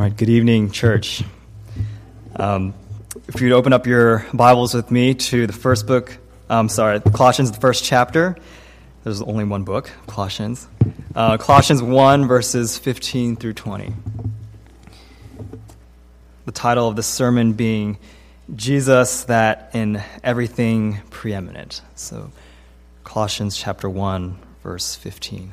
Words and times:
All 0.00 0.06
right, 0.06 0.16
good 0.16 0.30
evening, 0.30 0.70
church. 0.70 1.22
Um, 2.34 2.72
if 3.28 3.38
you'd 3.42 3.52
open 3.52 3.74
up 3.74 3.86
your 3.86 4.24
Bibles 4.32 4.72
with 4.72 4.90
me 4.90 5.12
to 5.12 5.46
the 5.46 5.52
first 5.52 5.86
book, 5.86 6.16
um, 6.48 6.70
sorry, 6.70 7.00
Colossians, 7.00 7.52
the 7.52 7.60
first 7.60 7.84
chapter. 7.84 8.34
There's 9.04 9.20
only 9.20 9.44
one 9.44 9.64
book, 9.64 9.90
Colossians. 10.06 10.66
Uh, 11.14 11.36
Colossians 11.36 11.82
1, 11.82 12.26
verses 12.26 12.78
15 12.78 13.36
through 13.36 13.52
20. 13.52 13.92
The 16.46 16.52
title 16.52 16.88
of 16.88 16.96
the 16.96 17.02
sermon 17.02 17.52
being 17.52 17.98
Jesus 18.56 19.24
that 19.24 19.70
in 19.74 20.02
everything 20.24 21.00
preeminent. 21.10 21.82
So, 21.94 22.32
Colossians 23.04 23.54
chapter 23.54 23.90
1, 23.90 24.38
verse 24.62 24.94
15. 24.94 25.52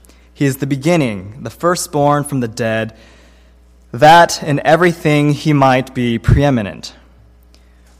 he 0.41 0.47
is 0.47 0.57
the 0.57 0.65
beginning, 0.65 1.43
the 1.43 1.51
firstborn 1.51 2.23
from 2.23 2.39
the 2.39 2.47
dead, 2.47 2.97
that 3.91 4.41
in 4.41 4.59
everything 4.65 5.33
he 5.33 5.53
might 5.53 5.93
be 5.93 6.17
preeminent. 6.17 6.95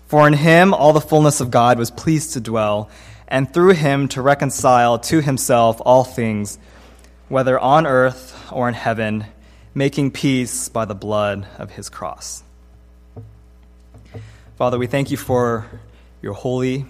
For 0.07 0.25
in 0.25 0.33
him 0.33 0.73
all 0.73 0.91
the 0.91 0.99
fullness 0.99 1.39
of 1.39 1.51
God 1.51 1.77
was 1.77 1.91
pleased 1.91 2.33
to 2.33 2.39
dwell, 2.39 2.89
and 3.27 3.53
through 3.53 3.73
him 3.73 4.07
to 4.07 4.23
reconcile 4.23 4.97
to 4.97 5.21
himself 5.21 5.79
all 5.85 6.03
things, 6.03 6.57
whether 7.29 7.59
on 7.59 7.85
earth 7.85 8.35
or 8.51 8.67
in 8.67 8.73
heaven, 8.73 9.25
making 9.75 10.09
peace 10.09 10.67
by 10.67 10.85
the 10.85 10.95
blood 10.95 11.45
of 11.59 11.69
his 11.69 11.89
cross. 11.89 12.41
Father, 14.57 14.79
we 14.79 14.87
thank 14.87 15.11
you 15.11 15.17
for 15.17 15.67
your 16.23 16.33
holy, 16.33 16.87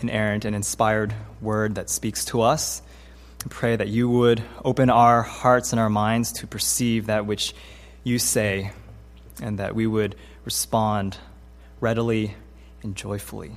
inerrant, 0.00 0.44
and 0.44 0.54
inspired 0.54 1.16
word 1.40 1.74
that 1.74 1.90
speaks 1.90 2.24
to 2.26 2.42
us. 2.42 2.80
Pray 3.48 3.74
that 3.74 3.88
you 3.88 4.08
would 4.08 4.42
open 4.64 4.90
our 4.90 5.22
hearts 5.22 5.72
and 5.72 5.80
our 5.80 5.88
minds 5.88 6.32
to 6.32 6.46
perceive 6.46 7.06
that 7.06 7.26
which 7.26 7.54
you 8.04 8.18
say, 8.18 8.72
and 9.42 9.58
that 9.58 9.74
we 9.74 9.86
would 9.86 10.14
respond 10.44 11.16
readily 11.80 12.34
and 12.82 12.94
joyfully. 12.94 13.52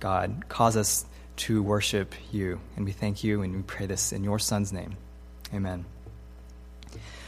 God, 0.00 0.44
cause 0.48 0.76
us 0.76 1.06
to 1.36 1.62
worship 1.62 2.14
you, 2.30 2.60
and 2.76 2.84
we 2.84 2.92
thank 2.92 3.24
you, 3.24 3.42
and 3.42 3.54
we 3.54 3.62
pray 3.62 3.86
this 3.86 4.12
in 4.12 4.22
your 4.22 4.38
Son's 4.38 4.72
name. 4.72 4.96
Amen. 5.54 5.84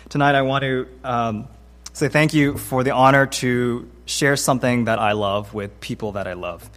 Tonight, 0.09 0.34
I 0.34 0.42
want 0.42 0.62
to 0.62 0.89
um, 1.05 1.48
say 1.92 2.09
thank 2.09 2.34
you 2.34 2.56
for 2.56 2.84
the 2.84 2.92
honor 2.92 3.27
to 3.27 3.91
share 4.06 4.36
something 4.36 4.84
that 4.84 4.98
I 4.98 5.12
love 5.12 5.53
with 5.55 5.81
people 5.81 6.12
that 6.12 6.27
I 6.27 6.34
love. 6.34 6.69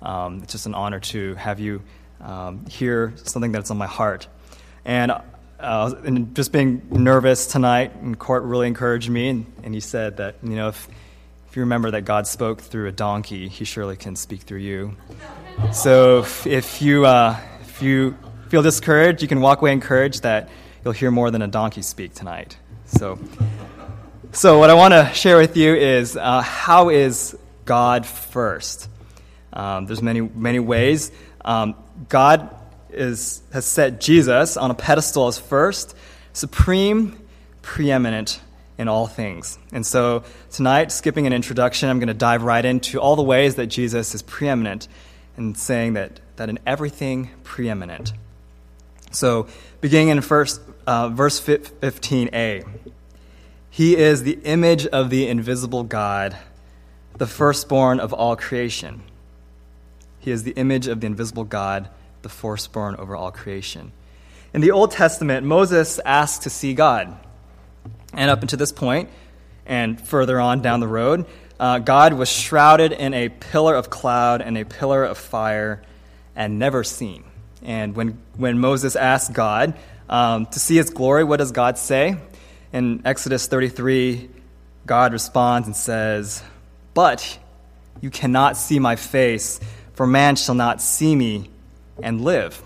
Um, 0.00 0.42
it's 0.42 0.52
just 0.52 0.66
an 0.66 0.74
honor 0.74 1.00
to 1.00 1.34
have 1.34 1.60
you 1.60 1.82
um, 2.20 2.66
hear 2.66 3.12
something 3.16 3.52
that's 3.52 3.70
on 3.70 3.78
my 3.78 3.86
heart. 3.86 4.28
And, 4.88 5.12
uh, 5.60 5.94
and 6.02 6.34
just 6.34 6.50
being 6.50 6.80
nervous 6.90 7.46
tonight, 7.46 7.94
and 7.96 8.18
Court 8.18 8.44
really 8.44 8.66
encouraged 8.68 9.10
me, 9.10 9.28
and, 9.28 9.52
and 9.62 9.74
he 9.74 9.80
said 9.80 10.16
that, 10.16 10.36
you 10.42 10.56
know, 10.56 10.68
if, 10.68 10.88
if 11.46 11.56
you 11.56 11.60
remember 11.60 11.90
that 11.90 12.06
God 12.06 12.26
spoke 12.26 12.62
through 12.62 12.88
a 12.88 12.92
donkey, 12.92 13.48
he 13.48 13.66
surely 13.66 13.96
can 13.96 14.16
speak 14.16 14.40
through 14.40 14.60
you. 14.60 14.96
So 15.72 16.20
if, 16.20 16.46
if 16.46 16.80
you, 16.80 17.04
uh, 17.04 17.38
if 17.60 17.82
you 17.82 18.16
feel 18.48 18.62
discouraged, 18.62 19.20
you 19.20 19.28
can 19.28 19.42
walk 19.42 19.60
away 19.60 19.72
encouraged 19.72 20.22
that 20.22 20.48
you'll 20.82 20.94
hear 20.94 21.10
more 21.10 21.30
than 21.30 21.42
a 21.42 21.48
donkey 21.48 21.82
speak 21.82 22.14
tonight. 22.14 22.56
So, 22.86 23.18
so 24.32 24.58
what 24.58 24.70
I 24.70 24.74
want 24.74 24.94
to 24.94 25.12
share 25.12 25.36
with 25.36 25.54
you 25.54 25.74
is 25.74 26.16
uh, 26.16 26.40
how 26.40 26.88
is 26.88 27.36
God 27.66 28.06
first? 28.06 28.88
Um, 29.52 29.84
there's 29.84 30.00
many, 30.00 30.22
many 30.22 30.60
ways. 30.60 31.12
Um, 31.44 31.74
God 32.08 32.54
is, 32.90 33.42
has 33.52 33.64
set 33.64 34.00
Jesus 34.00 34.56
on 34.56 34.70
a 34.70 34.74
pedestal 34.74 35.26
as 35.26 35.38
first, 35.38 35.96
supreme, 36.32 37.18
preeminent 37.62 38.40
in 38.78 38.88
all 38.88 39.06
things. 39.06 39.58
And 39.72 39.84
so 39.84 40.22
tonight, 40.50 40.92
skipping 40.92 41.26
an 41.26 41.32
introduction, 41.32 41.88
I'm 41.88 41.98
going 41.98 42.08
to 42.08 42.14
dive 42.14 42.42
right 42.42 42.64
into 42.64 43.00
all 43.00 43.16
the 43.16 43.22
ways 43.22 43.56
that 43.56 43.66
Jesus 43.66 44.14
is 44.14 44.22
preeminent 44.22 44.88
and 45.36 45.56
saying 45.56 45.94
that, 45.94 46.20
that 46.36 46.48
in 46.48 46.58
everything 46.66 47.30
preeminent. 47.42 48.12
So, 49.10 49.46
beginning 49.80 50.08
in 50.08 50.20
first, 50.20 50.60
uh, 50.86 51.08
verse 51.08 51.40
15a, 51.40 52.66
he 53.70 53.96
is 53.96 54.22
the 54.22 54.38
image 54.44 54.86
of 54.86 55.10
the 55.10 55.28
invisible 55.28 55.84
God, 55.84 56.36
the 57.16 57.26
firstborn 57.26 58.00
of 58.00 58.12
all 58.12 58.36
creation. 58.36 59.02
He 60.18 60.30
is 60.30 60.42
the 60.42 60.52
image 60.52 60.86
of 60.88 61.00
the 61.00 61.06
invisible 61.06 61.44
God, 61.44 61.88
the 62.22 62.28
firstborn 62.28 62.96
over 62.96 63.14
all 63.16 63.30
creation. 63.30 63.92
In 64.54 64.60
the 64.60 64.70
Old 64.70 64.90
Testament, 64.90 65.46
Moses 65.46 66.00
asked 66.04 66.42
to 66.42 66.50
see 66.50 66.74
God. 66.74 67.16
And 68.12 68.30
up 68.30 68.42
until 68.42 68.58
this 68.58 68.72
point, 68.72 69.10
and 69.66 70.00
further 70.00 70.40
on 70.40 70.62
down 70.62 70.80
the 70.80 70.88
road, 70.88 71.26
uh, 71.60 71.78
God 71.78 72.14
was 72.14 72.28
shrouded 72.28 72.92
in 72.92 73.12
a 73.14 73.28
pillar 73.28 73.74
of 73.74 73.90
cloud 73.90 74.40
and 74.40 74.56
a 74.56 74.64
pillar 74.64 75.04
of 75.04 75.18
fire 75.18 75.82
and 76.34 76.58
never 76.58 76.82
seen. 76.84 77.24
And 77.62 77.94
when, 77.94 78.18
when 78.36 78.58
Moses 78.58 78.96
asked 78.96 79.32
God 79.32 79.74
um, 80.08 80.46
to 80.46 80.58
see 80.58 80.76
his 80.76 80.90
glory, 80.90 81.24
what 81.24 81.38
does 81.38 81.52
God 81.52 81.76
say? 81.76 82.16
In 82.72 83.02
Exodus 83.04 83.46
33, 83.46 84.30
God 84.86 85.12
responds 85.12 85.66
and 85.66 85.76
says, 85.76 86.42
But 86.94 87.38
you 88.00 88.10
cannot 88.10 88.56
see 88.56 88.78
my 88.78 88.96
face, 88.96 89.60
for 89.94 90.06
man 90.06 90.36
shall 90.36 90.54
not 90.54 90.80
see 90.80 91.14
me 91.14 91.50
and 92.02 92.20
live. 92.20 92.62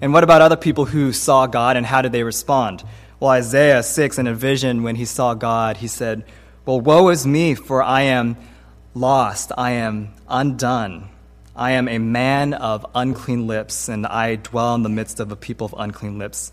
And 0.00 0.12
what 0.12 0.24
about 0.24 0.42
other 0.42 0.56
people 0.56 0.84
who 0.84 1.12
saw 1.12 1.46
God 1.46 1.76
and 1.76 1.84
how 1.84 2.02
did 2.02 2.12
they 2.12 2.22
respond? 2.22 2.84
Well, 3.20 3.30
Isaiah 3.30 3.82
6, 3.82 4.18
in 4.18 4.26
a 4.26 4.34
vision, 4.34 4.82
when 4.82 4.96
he 4.96 5.04
saw 5.04 5.34
God, 5.34 5.78
he 5.78 5.88
said, 5.88 6.24
Well, 6.64 6.80
woe 6.80 7.08
is 7.08 7.26
me, 7.26 7.54
for 7.54 7.82
I 7.82 8.02
am 8.02 8.36
lost, 8.94 9.50
I 9.58 9.72
am 9.72 10.14
undone. 10.28 11.08
I 11.56 11.72
am 11.72 11.88
a 11.88 11.98
man 11.98 12.54
of 12.54 12.86
unclean 12.94 13.48
lips, 13.48 13.88
and 13.88 14.06
I 14.06 14.36
dwell 14.36 14.76
in 14.76 14.84
the 14.84 14.88
midst 14.88 15.18
of 15.18 15.32
a 15.32 15.36
people 15.36 15.64
of 15.64 15.74
unclean 15.76 16.18
lips. 16.18 16.52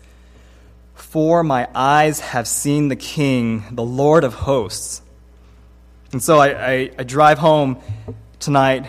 For 0.94 1.44
my 1.44 1.68
eyes 1.74 2.18
have 2.18 2.48
seen 2.48 2.88
the 2.88 2.96
King, 2.96 3.62
the 3.70 3.84
Lord 3.84 4.24
of 4.24 4.34
hosts. 4.34 5.02
And 6.10 6.20
so 6.20 6.38
I, 6.38 6.48
I, 6.48 6.90
I 6.98 7.02
drive 7.04 7.38
home 7.38 7.80
tonight 8.40 8.86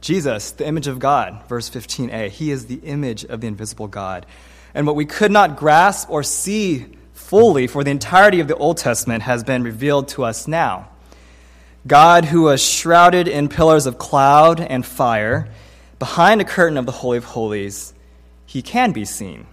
Jesus, 0.00 0.52
the 0.52 0.66
image 0.66 0.86
of 0.86 0.98
God, 0.98 1.42
verse 1.48 1.68
15a. 1.68 2.30
He 2.30 2.50
is 2.50 2.66
the 2.66 2.80
image 2.84 3.24
of 3.24 3.40
the 3.40 3.46
invisible 3.46 3.88
God. 3.88 4.26
And 4.74 4.86
what 4.86 4.96
we 4.96 5.04
could 5.04 5.32
not 5.32 5.56
grasp 5.56 6.08
or 6.10 6.22
see 6.22 6.86
fully 7.14 7.66
for 7.66 7.82
the 7.84 7.90
entirety 7.90 8.40
of 8.40 8.48
the 8.48 8.56
Old 8.56 8.78
Testament 8.78 9.22
has 9.24 9.42
been 9.42 9.62
revealed 9.62 10.08
to 10.08 10.24
us 10.24 10.46
now. 10.46 10.88
God, 11.86 12.26
who 12.26 12.42
was 12.42 12.62
shrouded 12.62 13.28
in 13.28 13.48
pillars 13.48 13.86
of 13.86 13.98
cloud 13.98 14.60
and 14.60 14.84
fire, 14.84 15.48
behind 15.98 16.40
a 16.40 16.44
curtain 16.44 16.78
of 16.78 16.86
the 16.86 16.92
Holy 16.92 17.18
of 17.18 17.24
Holies, 17.24 17.94
he 18.46 18.62
can 18.62 18.92
be 18.92 19.04
seen. 19.04 19.46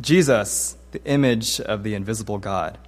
Jesus, 0.00 0.76
the 0.92 1.04
image 1.04 1.60
of 1.60 1.82
the 1.82 1.94
invisible 1.94 2.38
God. 2.38 2.78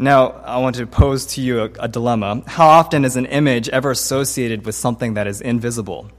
Now, 0.00 0.28
I 0.46 0.56
want 0.56 0.76
to 0.76 0.86
pose 0.86 1.26
to 1.34 1.42
you 1.42 1.60
a, 1.60 1.64
a, 1.80 1.86
dilemma. 1.86 2.42
How 2.46 2.68
often 2.68 3.04
is 3.04 3.16
an 3.16 3.26
image 3.26 3.68
ever 3.68 3.90
associated 3.90 4.64
with 4.64 4.74
something 4.74 5.12
that 5.12 5.26
is 5.26 5.42
invisible? 5.42 6.10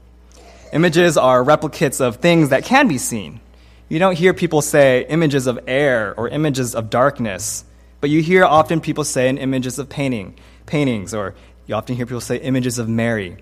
Images 0.72 1.16
are 1.16 1.42
replicates 1.42 2.00
of 2.00 2.18
things 2.18 2.50
that 2.50 2.64
can 2.64 2.86
be 2.86 2.96
seen. 2.96 3.40
You 3.88 3.98
don't 3.98 4.16
hear 4.16 4.34
people 4.34 4.62
say 4.62 5.04
images 5.08 5.48
of 5.48 5.58
air 5.66 6.14
or 6.16 6.28
images 6.28 6.76
of 6.76 6.90
darkness, 6.90 7.64
but 8.00 8.08
you 8.08 8.22
hear 8.22 8.44
often 8.44 8.80
people 8.80 9.02
say 9.02 9.28
in 9.28 9.36
images 9.36 9.80
of 9.80 9.88
painting, 9.88 10.38
paintings, 10.64 11.12
or 11.12 11.34
you 11.66 11.74
often 11.74 11.96
hear 11.96 12.06
people 12.06 12.20
say 12.20 12.36
images 12.36 12.78
of 12.78 12.88
Mary. 12.88 13.38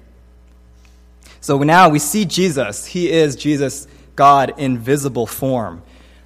So 1.43 1.59
now 1.59 1.91
we 1.91 1.99
see 1.99 2.25
Jesus. 2.25 2.87
He 2.87 3.11
is 3.11 3.37
Jesus, 3.37 3.87
God 4.17 4.55
in 4.57 4.79
visible 4.79 5.27
form. 5.27 5.83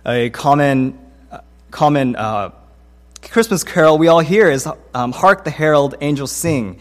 A 0.07 0.31
common, 0.31 0.97
uh, 1.33 1.41
common 1.73 2.15
uh, 2.15 2.53
Christmas 3.31 3.65
carol 3.65 3.99
we 3.99 4.09
all 4.09 4.21
hear 4.21 4.51
is 4.51 4.69
um, 4.95 5.13
Hark 5.13 5.45
the 5.45 5.51
Herald 5.51 5.95
Angels 6.01 6.33
Sing, 6.33 6.79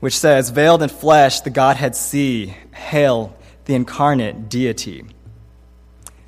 which 0.00 0.18
says, 0.18 0.50
Veiled 0.50 0.82
in 0.82 0.88
flesh, 0.88 1.40
the 1.40 1.50
Godhead 1.50 1.96
see, 1.96 2.54
hail 2.74 3.36
the 3.64 3.74
incarnate 3.74 4.48
deity. 4.48 5.04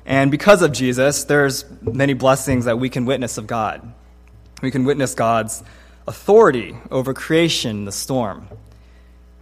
And 0.05 0.31
because 0.31 0.61
of 0.61 0.71
Jesus, 0.71 1.23
there's 1.25 1.65
many 1.81 2.13
blessings 2.13 2.65
that 2.65 2.79
we 2.79 2.89
can 2.89 3.05
witness 3.05 3.37
of 3.37 3.47
God. 3.47 3.93
We 4.61 4.71
can 4.71 4.83
witness 4.85 5.15
God's 5.15 5.63
authority 6.07 6.75
over 6.89 7.13
creation, 7.13 7.85
the 7.85 7.91
storm. 7.91 8.47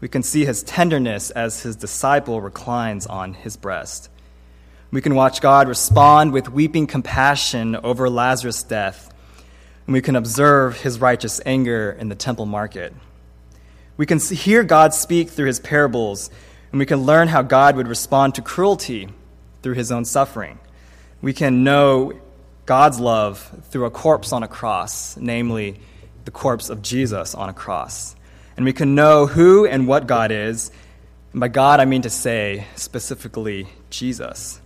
We 0.02 0.08
can 0.08 0.24
see 0.24 0.46
his 0.46 0.64
tenderness 0.64 1.30
as 1.32 1.62
his 1.62 1.76
disciple 1.76 2.42
reclines 2.42 3.06
on 3.06 3.34
his 3.34 3.58
breast. 3.58 4.10
We 4.92 5.02
can 5.02 5.14
watch 5.14 5.42
God 5.42 5.68
respond 5.68 6.34
with 6.34 6.50
weeping 6.50 6.88
compassion 6.88 7.76
over 7.76 8.10
Lazarus' 8.10 8.64
death, 8.64 9.09
and 9.90 9.94
we 9.96 10.02
can 10.02 10.16
observe 10.16 10.80
his 10.82 11.02
righteous 11.02 11.42
anger 11.48 11.98
in 12.00 12.10
the 12.10 12.16
temple 12.16 12.46
market. 12.46 12.94
We 13.98 14.06
can 14.06 14.20
hear 14.20 14.64
God 14.64 14.94
speak 14.94 15.32
through 15.32 15.48
his 15.48 15.60
parables, 15.60 16.30
and 16.72 16.78
we 16.78 16.86
can 16.86 17.08
learn 17.08 17.28
how 17.28 17.42
God 17.42 17.76
would 17.76 17.88
respond 17.88 18.36
to 18.36 18.44
cruelty 18.44 19.10
through 19.64 19.74
his 19.74 19.92
own 19.92 20.06
suffering. 20.06 20.60
We 21.24 21.34
can 21.34 21.64
know 21.64 22.14
God's 22.68 23.00
love 23.00 23.64
through 23.72 23.86
a 23.86 23.90
corpse 23.90 24.32
on 24.32 24.44
a 24.44 24.48
cross, 24.48 25.18
namely 25.18 25.80
the 26.24 26.30
corpse 26.30 26.70
of 26.70 26.84
Jesus 26.84 27.34
on 27.34 27.50
a 27.50 27.54
cross. 27.54 28.16
And 28.58 28.68
we 28.68 28.74
can 28.74 28.94
know 28.94 29.26
who 29.26 29.66
and 29.66 29.88
what 29.88 30.06
God 30.06 30.30
is. 30.32 30.70
And 31.32 31.40
by 31.40 31.48
God, 31.48 31.80
I 31.80 31.86
mean 31.86 32.04
to 32.04 32.12
say 32.12 32.68
specifically 32.76 33.66
Jesus. 33.90 34.62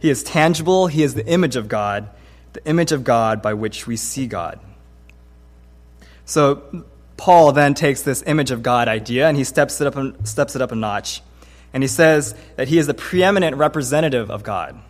He 0.00 0.10
is 0.10 0.24
tangible, 0.24 0.88
He 0.88 1.04
is 1.04 1.14
the 1.14 1.24
image 1.28 1.54
of 1.54 1.68
God, 1.68 2.08
the 2.52 2.64
image 2.66 2.92
of 2.92 3.04
God 3.04 3.42
by 3.42 3.54
which 3.54 3.86
we 3.86 3.96
see 3.96 4.26
God. 4.26 4.58
So, 6.24 6.84
Paul 7.16 7.52
then 7.52 7.74
takes 7.74 8.00
this 8.00 8.22
image 8.26 8.50
of 8.50 8.62
God 8.62 8.88
idea 8.88 9.28
and 9.28 9.36
he 9.36 9.44
steps 9.44 9.78
it 9.80 9.86
up, 9.86 9.96
a, 9.96 10.14
steps 10.26 10.56
it 10.56 10.62
up 10.62 10.72
a 10.72 10.74
notch. 10.74 11.20
And 11.72 11.82
he 11.82 11.86
says 11.86 12.34
that 12.56 12.68
he 12.68 12.78
is 12.78 12.86
the 12.86 12.94
preeminent 12.94 13.56
representative 13.56 14.30
of 14.30 14.42
God. 14.42 14.80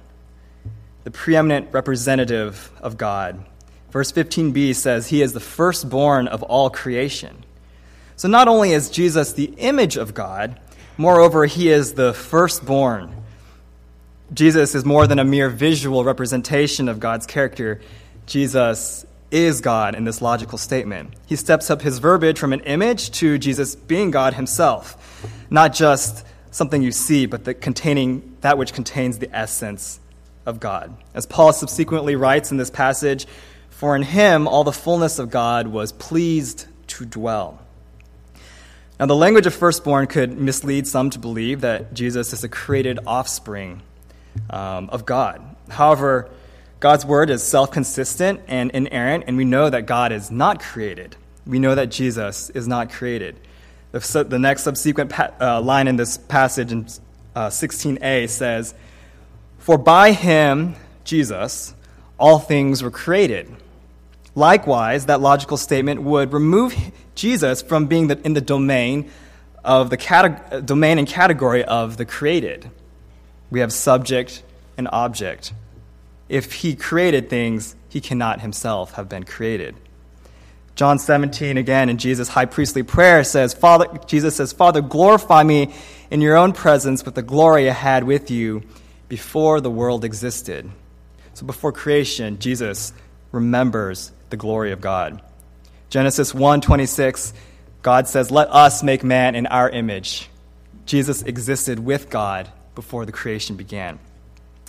The 1.05 1.11
preeminent 1.11 1.69
representative 1.73 2.71
of 2.81 2.97
God. 2.97 3.45
Verse 3.91 4.13
15b 4.13 4.77
says, 4.77 5.09
He 5.09 5.23
is 5.23 5.33
the 5.33 5.41
firstborn 5.41 6.29
of 6.29 6.43
all 6.45 6.71
creation. 6.71 7.45
So 8.17 8.29
not 8.29 8.49
only 8.49 8.73
is 8.73 8.91
Jesus 8.91 9.33
the 9.33 9.53
image 9.57 9.97
of 9.97 10.15
God, 10.15 10.61
moreover, 10.97 11.47
He 11.47 11.69
is 11.71 11.95
the 11.95 12.15
firstborn. 12.15 13.20
Jesus 14.33 14.77
is 14.77 14.85
more 14.85 15.09
than 15.09 15.19
a 15.19 15.25
mere 15.25 15.49
visual 15.49 16.05
representation 16.05 16.89
of 16.89 17.01
God's 17.01 17.27
character. 17.27 17.81
Jesus 18.27 19.05
is 19.33 19.61
God 19.61 19.97
in 19.97 20.05
this 20.05 20.23
logical 20.23 20.57
statement. 20.57 21.15
He 21.27 21.35
steps 21.35 21.69
up 21.69 21.83
his 21.83 21.99
verbiage 21.99 22.39
from 22.39 22.53
an 22.53 22.61
image 22.61 23.11
to 23.13 23.39
Jesus 23.39 23.75
being 23.75 24.13
God 24.13 24.35
himself, 24.35 25.27
not 25.51 25.73
just 25.73 26.25
something 26.53 26.81
you 26.81 26.93
see, 26.93 27.27
but 27.27 27.45
the 27.45 27.55
containing 27.55 28.37
that 28.41 28.57
which 28.57 28.73
contains 28.73 29.19
the 29.19 29.35
essence 29.37 29.99
of 30.47 30.61
God. 30.61 30.97
As 31.13 31.27
Paul 31.27 31.53
subsequently 31.53 32.15
writes 32.15 32.53
in 32.53 32.57
this 32.57 32.71
passage, 32.71 33.27
for 33.69 33.97
in 33.97 34.03
him 34.03 34.47
all 34.47 34.63
the 34.63 34.73
fullness 34.73 35.19
of 35.19 35.31
God 35.31 35.67
was 35.67 35.91
pleased 35.91 36.67
to 36.89 37.05
dwell. 37.05 37.59
Now, 38.99 39.07
the 39.07 39.17
language 39.17 39.47
of 39.47 39.55
firstborn 39.55 40.07
could 40.07 40.39
mislead 40.39 40.87
some 40.87 41.09
to 41.11 41.19
believe 41.19 41.63
that 41.63 41.95
Jesus 41.95 42.33
is 42.33 42.45
a 42.45 42.49
created 42.49 42.99
offspring 43.07 43.83
um, 44.49 44.89
of 44.91 45.05
God. 45.05 45.43
However, 45.69 46.31
God's 46.81 47.05
word 47.05 47.31
is 47.31 47.43
self 47.43 47.71
consistent 47.71 48.41
and 48.49 48.71
inerrant, 48.71 49.25
and 49.27 49.37
we 49.37 49.45
know 49.45 49.69
that 49.69 49.87
God 49.87 50.13
is 50.13 50.31
not 50.31 50.61
created. 50.61 51.17
We 51.47 51.59
know 51.59 51.75
that 51.75 51.91
Jesus 51.91 52.51
is 52.51 52.67
not 52.67 52.91
created. 52.91 53.37
The, 53.93 54.25
the 54.29 54.39
next 54.39 54.63
subsequent 54.63 55.11
pa- 55.11 55.33
uh, 55.41 55.61
line 55.61 55.89
in 55.89 55.97
this 55.97 56.17
passage 56.17 56.73
in 56.73 56.87
uh, 57.35 57.49
16a 57.49 58.29
says, 58.29 58.75
For 59.59 59.77
by 59.77 60.13
him, 60.13 60.77
Jesus, 61.05 61.75
all 62.19 62.39
things 62.39 62.83
were 62.83 62.91
created 62.91 63.55
Likewise, 64.35 65.07
that 65.07 65.21
logical 65.21 65.57
statement 65.57 66.03
would 66.03 66.33
remove 66.33 66.75
Jesus 67.15 67.63
from 67.63 67.87
being 67.87 68.07
the, 68.07 68.21
in 68.25 68.35
the 68.35 68.41
domain 68.41 69.11
of 69.65 69.91
the 69.91 69.97
cate- 69.97 70.65
domain 70.65 70.99
and 70.99 71.07
category 71.07 71.65
of 71.65 71.97
the 71.97 72.05
created. 72.05 72.71
We 73.51 73.61
have 73.61 73.73
subject 73.73 74.43
and 74.77 74.89
object. 74.93 75.53
If 76.29 76.53
he 76.53 76.77
created 76.77 77.29
things, 77.29 77.75
he 77.89 78.01
cannot 78.01 78.41
himself 78.41 78.93
have 78.93 79.09
been 79.09 79.25
created. 79.25 79.75
John 80.77 80.99
17 80.99 81.59
again 81.59 81.89
in 81.89 81.99
Jesus' 81.99 82.29
high 82.29 82.47
priestly 82.47 82.83
prayer 82.83 83.25
says, 83.25 83.53
Father, 83.53 83.87
Jesus 84.07 84.37
says, 84.37 84.53
Father, 84.53 84.81
glorify 84.81 85.43
me 85.43 85.75
in 86.11 86.21
your 86.21 86.37
own 86.37 86.53
presence 86.53 87.05
with 87.05 87.15
the 87.15 87.23
glory 87.23 87.69
I 87.69 87.73
had 87.73 88.05
with 88.05 88.31
you 88.31 88.63
before 89.09 89.61
the 89.61 89.71
world 89.71 90.05
existed. 90.05 90.71
So 91.35 91.45
before 91.45 91.73
creation, 91.73 92.39
Jesus 92.39 92.93
remembers 93.33 94.13
the 94.31 94.37
glory 94.37 94.73
of 94.73 94.81
God. 94.81 95.21
Genesis 95.91 96.33
1:26, 96.33 97.33
God 97.83 98.07
says, 98.07 98.31
"Let 98.31 98.49
us 98.51 98.83
make 98.83 99.03
man 99.03 99.35
in 99.35 99.47
our 99.49 99.69
image." 99.69 100.31
Jesus 100.87 101.23
existed 101.23 101.81
with 101.81 102.09
God 102.09 102.49
before 102.75 103.07
the 103.07 103.13
creation 103.13 103.57
began. 103.57 103.99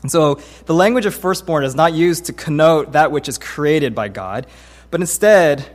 And 0.01 0.11
so 0.11 0.39
the 0.65 0.73
language 0.73 1.05
of 1.05 1.13
firstborn 1.13 1.63
is 1.63 1.75
not 1.75 1.93
used 1.93 2.25
to 2.25 2.33
connote 2.33 2.93
that 2.93 3.11
which 3.11 3.29
is 3.29 3.37
created 3.37 3.93
by 3.93 4.07
God, 4.07 4.47
but 4.89 4.99
instead 5.01 5.65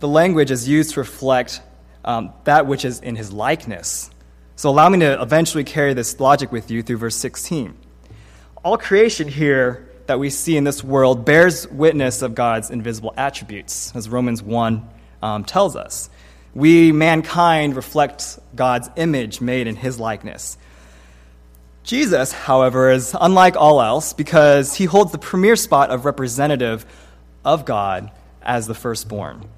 the 0.00 0.08
language 0.08 0.50
is 0.50 0.68
used 0.68 0.94
to 0.94 1.00
reflect 1.00 1.60
um, 2.04 2.32
that 2.44 2.66
which 2.66 2.84
is 2.84 3.00
in 3.00 3.16
his 3.16 3.32
likeness. 3.32 4.10
So 4.56 4.70
allow 4.70 4.88
me 4.88 5.00
to 5.00 5.20
eventually 5.20 5.64
carry 5.64 5.94
this 5.94 6.18
logic 6.20 6.52
with 6.52 6.70
you 6.70 6.82
through 6.82 6.98
verse 6.98 7.16
16. 7.16 7.76
All 8.64 8.78
creation 8.78 9.28
here 9.28 9.88
that 10.06 10.18
we 10.18 10.30
see 10.30 10.56
in 10.56 10.64
this 10.64 10.84
world 10.84 11.24
bears 11.24 11.66
witness 11.68 12.22
of 12.22 12.34
God's 12.34 12.70
invisible 12.70 13.14
attributes, 13.16 13.92
as 13.94 14.08
Romans 14.08 14.42
1 14.42 14.88
um, 15.22 15.44
tells 15.44 15.76
us. 15.76 16.10
We, 16.54 16.92
mankind, 16.92 17.76
reflect 17.76 18.38
God's 18.54 18.90
image 18.96 19.40
made 19.40 19.66
in 19.66 19.76
his 19.76 19.98
likeness. 19.98 20.58
Jesus, 21.84 22.32
however, 22.32 22.90
is 22.90 23.16
unlike 23.20 23.56
all 23.56 23.82
else 23.82 24.12
because 24.12 24.74
he 24.74 24.84
holds 24.84 25.12
the 25.12 25.18
premier 25.18 25.56
spot 25.56 25.90
of 25.90 26.04
representative 26.04 26.86
of 27.44 27.64
God 27.64 28.10
as 28.40 28.66
the 28.66 28.74
firstborn. 28.74 29.48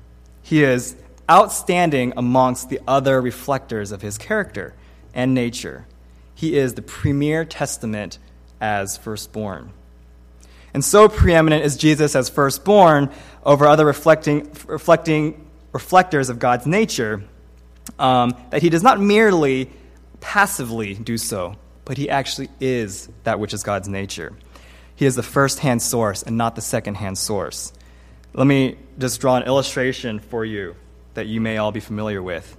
He 0.43 0.63
is 0.63 0.97
outstanding 1.31 2.13
amongst 2.17 2.69
the 2.69 2.81
other 2.87 3.21
reflectors 3.21 3.93
of 3.93 4.03
his 4.03 4.19
character 4.19 4.75
and 5.15 5.35
nature. 5.35 5.87
He 6.35 6.57
is 6.57 6.75
the 6.75 6.83
premier 6.83 7.45
testament 7.45 8.19
as 8.61 8.97
firstborn. 8.97 9.73
And 10.73 10.85
so 10.85 11.09
preeminent 11.09 11.65
is 11.65 11.77
Jesus 11.77 12.17
as 12.17 12.29
firstborn 12.29 13.11
over 13.45 13.67
other 13.67 13.85
reflecting, 13.87 14.51
reflecting 14.67 15.49
reflectors 15.73 16.29
of 16.29 16.39
God's 16.39 16.67
nature 16.67 17.23
um, 17.99 18.35
that 18.51 18.63
he 18.63 18.71
does 18.71 18.83
not 18.83 19.01
merely 19.01 19.71
passively 20.21 20.95
do 20.95 21.17
so, 21.17 21.57
but 21.85 21.99
he 21.99 22.09
actually 22.09 22.49
is 22.61 23.09
that 23.25 23.39
which 23.39 23.55
is 23.55 23.63
God's 23.63 23.89
nature. 23.89 24.33
He 24.97 25.07
is 25.07 25.17
the 25.17 25.23
first 25.23 25.59
hand 25.59 25.83
source 25.83 26.23
and 26.23 26.37
not 26.37 26.55
the 26.55 26.63
second 26.63 26.97
hand 26.97 27.19
source. 27.19 27.73
Let 28.33 28.47
me 28.47 28.77
just 28.99 29.21
draw 29.21 29.37
an 29.37 29.45
illustration 29.45 30.21
for 30.21 30.45
you 30.45 30.77
that 31.15 31.27
you 31.27 31.41
may 31.41 31.57
all 31.59 31.73
be 31.73 31.81
familiar 31.81 32.23
with. 32.23 32.57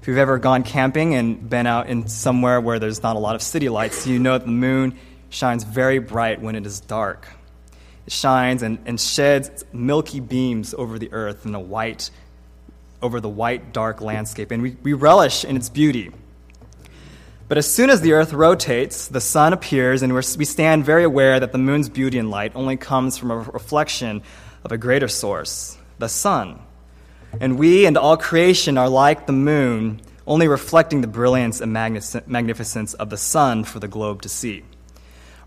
If 0.00 0.08
you've 0.08 0.18
ever 0.18 0.38
gone 0.38 0.62
camping 0.62 1.14
and 1.14 1.48
been 1.48 1.66
out 1.66 1.88
in 1.88 2.08
somewhere 2.08 2.60
where 2.60 2.78
there's 2.78 3.02
not 3.02 3.16
a 3.16 3.18
lot 3.18 3.34
of 3.34 3.42
city 3.42 3.68
lights, 3.68 4.06
you 4.06 4.18
know 4.18 4.32
that 4.32 4.46
the 4.46 4.50
moon 4.50 4.96
shines 5.28 5.62
very 5.64 5.98
bright 5.98 6.40
when 6.40 6.56
it 6.56 6.66
is 6.66 6.80
dark 6.80 7.28
It 8.06 8.12
shines 8.12 8.62
and, 8.62 8.78
and 8.86 8.98
sheds 8.98 9.64
milky 9.72 10.20
beams 10.20 10.74
over 10.74 10.98
the 10.98 11.12
earth 11.12 11.44
and 11.44 11.54
the 11.54 11.60
white, 11.60 12.10
over 13.02 13.20
the 13.20 13.28
white, 13.28 13.72
dark 13.72 14.00
landscape. 14.00 14.50
And 14.50 14.62
we, 14.62 14.76
we 14.82 14.94
relish 14.94 15.44
in 15.44 15.56
its 15.56 15.68
beauty. 15.68 16.10
But 17.50 17.58
as 17.58 17.68
soon 17.68 17.90
as 17.90 18.00
the 18.00 18.12
earth 18.12 18.32
rotates, 18.32 19.08
the 19.08 19.20
sun 19.20 19.52
appears, 19.52 20.02
and 20.04 20.14
we 20.14 20.44
stand 20.44 20.84
very 20.84 21.02
aware 21.02 21.40
that 21.40 21.50
the 21.50 21.58
moon's 21.58 21.88
beauty 21.88 22.16
and 22.16 22.30
light 22.30 22.52
only 22.54 22.76
comes 22.76 23.18
from 23.18 23.32
a 23.32 23.38
reflection 23.38 24.22
of 24.62 24.70
a 24.70 24.78
greater 24.78 25.08
source, 25.08 25.76
the 25.98 26.08
sun. 26.08 26.60
And 27.40 27.58
we 27.58 27.86
and 27.86 27.98
all 27.98 28.16
creation 28.16 28.78
are 28.78 28.88
like 28.88 29.26
the 29.26 29.32
moon, 29.32 30.00
only 30.28 30.46
reflecting 30.46 31.00
the 31.00 31.08
brilliance 31.08 31.60
and 31.60 31.72
magnificence 31.72 32.94
of 32.94 33.10
the 33.10 33.16
sun 33.16 33.64
for 33.64 33.80
the 33.80 33.88
globe 33.88 34.22
to 34.22 34.28
see. 34.28 34.62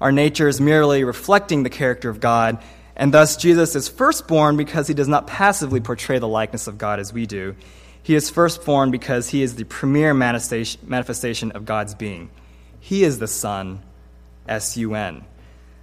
Our 0.01 0.11
nature 0.11 0.49
is 0.49 0.59
merely 0.59 1.05
reflecting 1.05 1.63
the 1.63 1.69
character 1.69 2.09
of 2.09 2.19
God, 2.19 2.61
and 2.97 3.13
thus 3.13 3.37
Jesus 3.37 3.77
is 3.77 3.87
firstborn 3.87 4.57
because 4.57 4.89
he 4.89 4.93
does 4.93 5.07
not 5.07 5.25
passively 5.25 5.79
portray 5.79 6.19
the 6.19 6.27
likeness 6.27 6.67
of 6.67 6.77
God 6.77 6.99
as 6.99 7.13
we 7.13 7.25
do. 7.25 7.55
He 8.03 8.15
is 8.15 8.29
firstborn 8.29 8.91
because 8.91 9.29
he 9.29 9.41
is 9.41 9.55
the 9.55 9.63
premier 9.63 10.13
manifestation 10.13 11.51
of 11.51 11.65
God's 11.65 11.95
being. 11.95 12.29
He 12.79 13.03
is 13.05 13.17
the 13.17 13.27
Son, 13.27 13.81
S 14.47 14.75
U 14.75 14.93
N. 14.93 15.23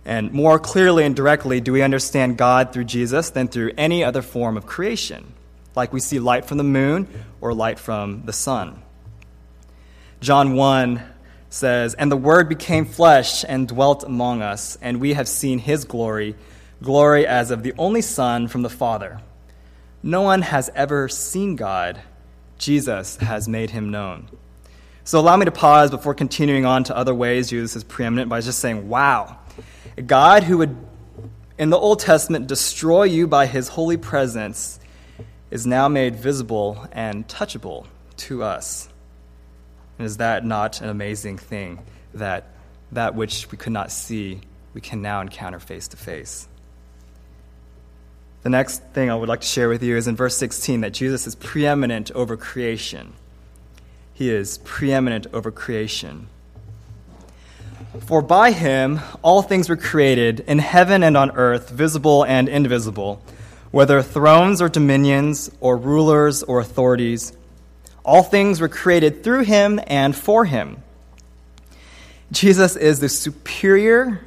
And 0.04 0.32
more 0.32 0.58
clearly 0.58 1.04
and 1.04 1.16
directly 1.16 1.60
do 1.60 1.72
we 1.72 1.82
understand 1.82 2.36
God 2.36 2.72
through 2.72 2.84
Jesus 2.84 3.30
than 3.30 3.48
through 3.48 3.72
any 3.76 4.04
other 4.04 4.22
form 4.22 4.56
of 4.56 4.66
creation, 4.66 5.32
like 5.74 5.92
we 5.92 6.00
see 6.00 6.18
light 6.18 6.44
from 6.44 6.58
the 6.58 6.64
moon 6.64 7.08
or 7.40 7.54
light 7.54 7.78
from 7.78 8.22
the 8.26 8.32
sun. 8.32 8.82
John 10.20 10.54
1 10.54 11.02
says, 11.48 11.94
And 11.94 12.12
the 12.12 12.16
Word 12.16 12.48
became 12.48 12.84
flesh 12.84 13.44
and 13.48 13.66
dwelt 13.66 14.04
among 14.04 14.42
us, 14.42 14.76
and 14.82 15.00
we 15.00 15.14
have 15.14 15.28
seen 15.28 15.58
his 15.58 15.84
glory, 15.84 16.34
glory 16.82 17.26
as 17.26 17.50
of 17.50 17.62
the 17.62 17.72
only 17.78 18.02
Son 18.02 18.46
from 18.46 18.60
the 18.62 18.70
Father, 18.70 19.20
No 20.02 20.22
one 20.22 20.42
has 20.42 20.70
ever 20.74 21.08
seen 21.08 21.56
God. 21.56 22.00
Jesus 22.60 23.16
has 23.16 23.48
made 23.48 23.70
him 23.70 23.90
known. 23.90 24.28
So 25.04 25.18
allow 25.18 25.36
me 25.36 25.46
to 25.46 25.50
pause 25.50 25.90
before 25.90 26.14
continuing 26.14 26.66
on 26.66 26.84
to 26.84 26.96
other 26.96 27.14
ways 27.14 27.48
Jesus 27.48 27.74
is 27.74 27.82
preeminent 27.82 28.28
by 28.28 28.42
just 28.42 28.58
saying, 28.58 28.88
wow, 28.88 29.38
a 29.96 30.02
God 30.02 30.44
who 30.44 30.58
would, 30.58 30.76
in 31.58 31.70
the 31.70 31.78
Old 31.78 32.00
Testament, 32.00 32.46
destroy 32.46 33.04
you 33.04 33.26
by 33.26 33.46
his 33.46 33.68
holy 33.68 33.96
presence 33.96 34.78
is 35.50 35.66
now 35.66 35.88
made 35.88 36.16
visible 36.16 36.86
and 36.92 37.26
touchable 37.26 37.86
to 38.18 38.42
us. 38.42 38.90
And 39.98 40.06
is 40.06 40.18
that 40.18 40.44
not 40.44 40.82
an 40.82 40.90
amazing 40.90 41.38
thing 41.38 41.80
that 42.14 42.46
that 42.92 43.14
which 43.14 43.50
we 43.50 43.56
could 43.56 43.72
not 43.72 43.90
see, 43.90 44.42
we 44.74 44.82
can 44.82 45.00
now 45.00 45.22
encounter 45.22 45.58
face 45.58 45.88
to 45.88 45.96
face? 45.96 46.46
The 48.42 48.48
next 48.48 48.82
thing 48.94 49.10
I 49.10 49.14
would 49.14 49.28
like 49.28 49.42
to 49.42 49.46
share 49.46 49.68
with 49.68 49.82
you 49.82 49.96
is 49.96 50.06
in 50.06 50.16
verse 50.16 50.36
16 50.36 50.80
that 50.80 50.92
Jesus 50.92 51.26
is 51.26 51.34
preeminent 51.34 52.10
over 52.12 52.38
creation. 52.38 53.12
He 54.14 54.30
is 54.30 54.58
preeminent 54.58 55.26
over 55.34 55.50
creation. 55.50 56.28
For 58.00 58.22
by 58.22 58.52
him 58.52 59.00
all 59.20 59.42
things 59.42 59.68
were 59.68 59.76
created, 59.76 60.40
in 60.40 60.58
heaven 60.58 61.02
and 61.02 61.18
on 61.18 61.32
earth, 61.32 61.68
visible 61.68 62.24
and 62.24 62.48
invisible, 62.48 63.22
whether 63.72 64.00
thrones 64.00 64.62
or 64.62 64.70
dominions, 64.70 65.50
or 65.60 65.76
rulers 65.76 66.42
or 66.42 66.60
authorities. 66.60 67.32
All 68.04 68.22
things 68.22 68.60
were 68.60 68.68
created 68.68 69.22
through 69.22 69.44
him 69.44 69.78
and 69.86 70.16
for 70.16 70.46
him. 70.46 70.82
Jesus 72.32 72.74
is 72.74 73.00
the 73.00 73.08
superior 73.08 74.26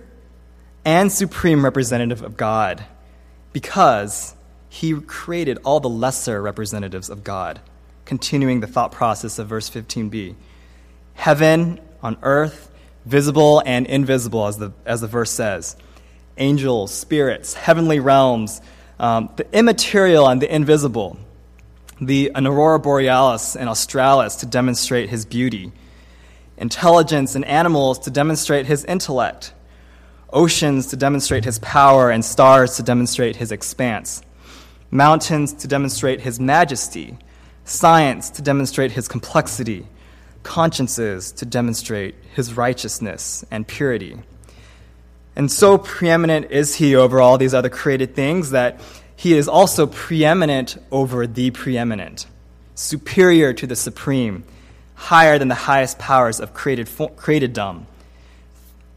and 0.85 1.11
supreme 1.11 1.63
representative 1.63 2.21
of 2.21 2.37
God 2.37 2.85
because 3.53 4.35
he 4.67 4.99
created 5.01 5.59
all 5.63 5.79
the 5.79 5.89
lesser 5.89 6.41
representatives 6.41 7.09
of 7.09 7.23
God. 7.23 7.61
Continuing 8.05 8.59
the 8.59 8.67
thought 8.67 8.91
process 8.91 9.39
of 9.39 9.47
verse 9.47 9.69
15b 9.69 10.35
heaven 11.13 11.79
on 12.01 12.17
earth, 12.23 12.71
visible 13.05 13.61
and 13.67 13.85
invisible, 13.85 14.47
as 14.47 14.57
the, 14.57 14.73
as 14.83 14.99
the 15.01 15.07
verse 15.07 15.29
says, 15.29 15.77
angels, 16.37 16.91
spirits, 16.91 17.53
heavenly 17.53 17.99
realms, 17.99 18.61
um, 18.99 19.29
the 19.35 19.45
immaterial 19.55 20.27
and 20.27 20.41
the 20.41 20.53
invisible, 20.53 21.17
the 22.01 22.31
an 22.33 22.47
aurora 22.47 22.79
borealis 22.79 23.55
and 23.55 23.69
australis 23.69 24.37
to 24.37 24.47
demonstrate 24.47 25.09
his 25.09 25.23
beauty, 25.23 25.71
intelligence 26.57 27.35
and 27.35 27.45
animals 27.45 27.99
to 27.99 28.09
demonstrate 28.09 28.65
his 28.65 28.83
intellect 28.85 29.53
oceans 30.33 30.87
to 30.87 30.95
demonstrate 30.95 31.45
his 31.45 31.59
power, 31.59 32.09
and 32.09 32.25
stars 32.25 32.75
to 32.77 32.83
demonstrate 32.83 33.35
his 33.35 33.51
expanse, 33.51 34.21
mountains 34.91 35.53
to 35.53 35.67
demonstrate 35.67 36.21
his 36.21 36.39
majesty, 36.39 37.17
science 37.65 38.29
to 38.31 38.41
demonstrate 38.41 38.91
his 38.91 39.07
complexity, 39.07 39.87
consciences 40.43 41.31
to 41.31 41.45
demonstrate 41.45 42.15
his 42.35 42.55
righteousness 42.55 43.45
and 43.49 43.67
purity. 43.67 44.17
And 45.35 45.51
so 45.51 45.77
preeminent 45.77 46.51
is 46.51 46.75
he 46.75 46.95
over 46.95 47.21
all 47.21 47.37
these 47.37 47.53
other 47.53 47.69
created 47.69 48.15
things 48.15 48.51
that 48.51 48.79
he 49.15 49.35
is 49.35 49.47
also 49.47 49.87
preeminent 49.87 50.77
over 50.91 51.25
the 51.25 51.51
preeminent, 51.51 52.27
superior 52.75 53.53
to 53.53 53.65
the 53.65 53.75
supreme, 53.75 54.43
higher 54.95 55.39
than 55.39 55.47
the 55.47 55.55
highest 55.55 55.97
powers 55.97 56.39
of 56.39 56.53
created, 56.53 56.87
createdom 56.87 57.85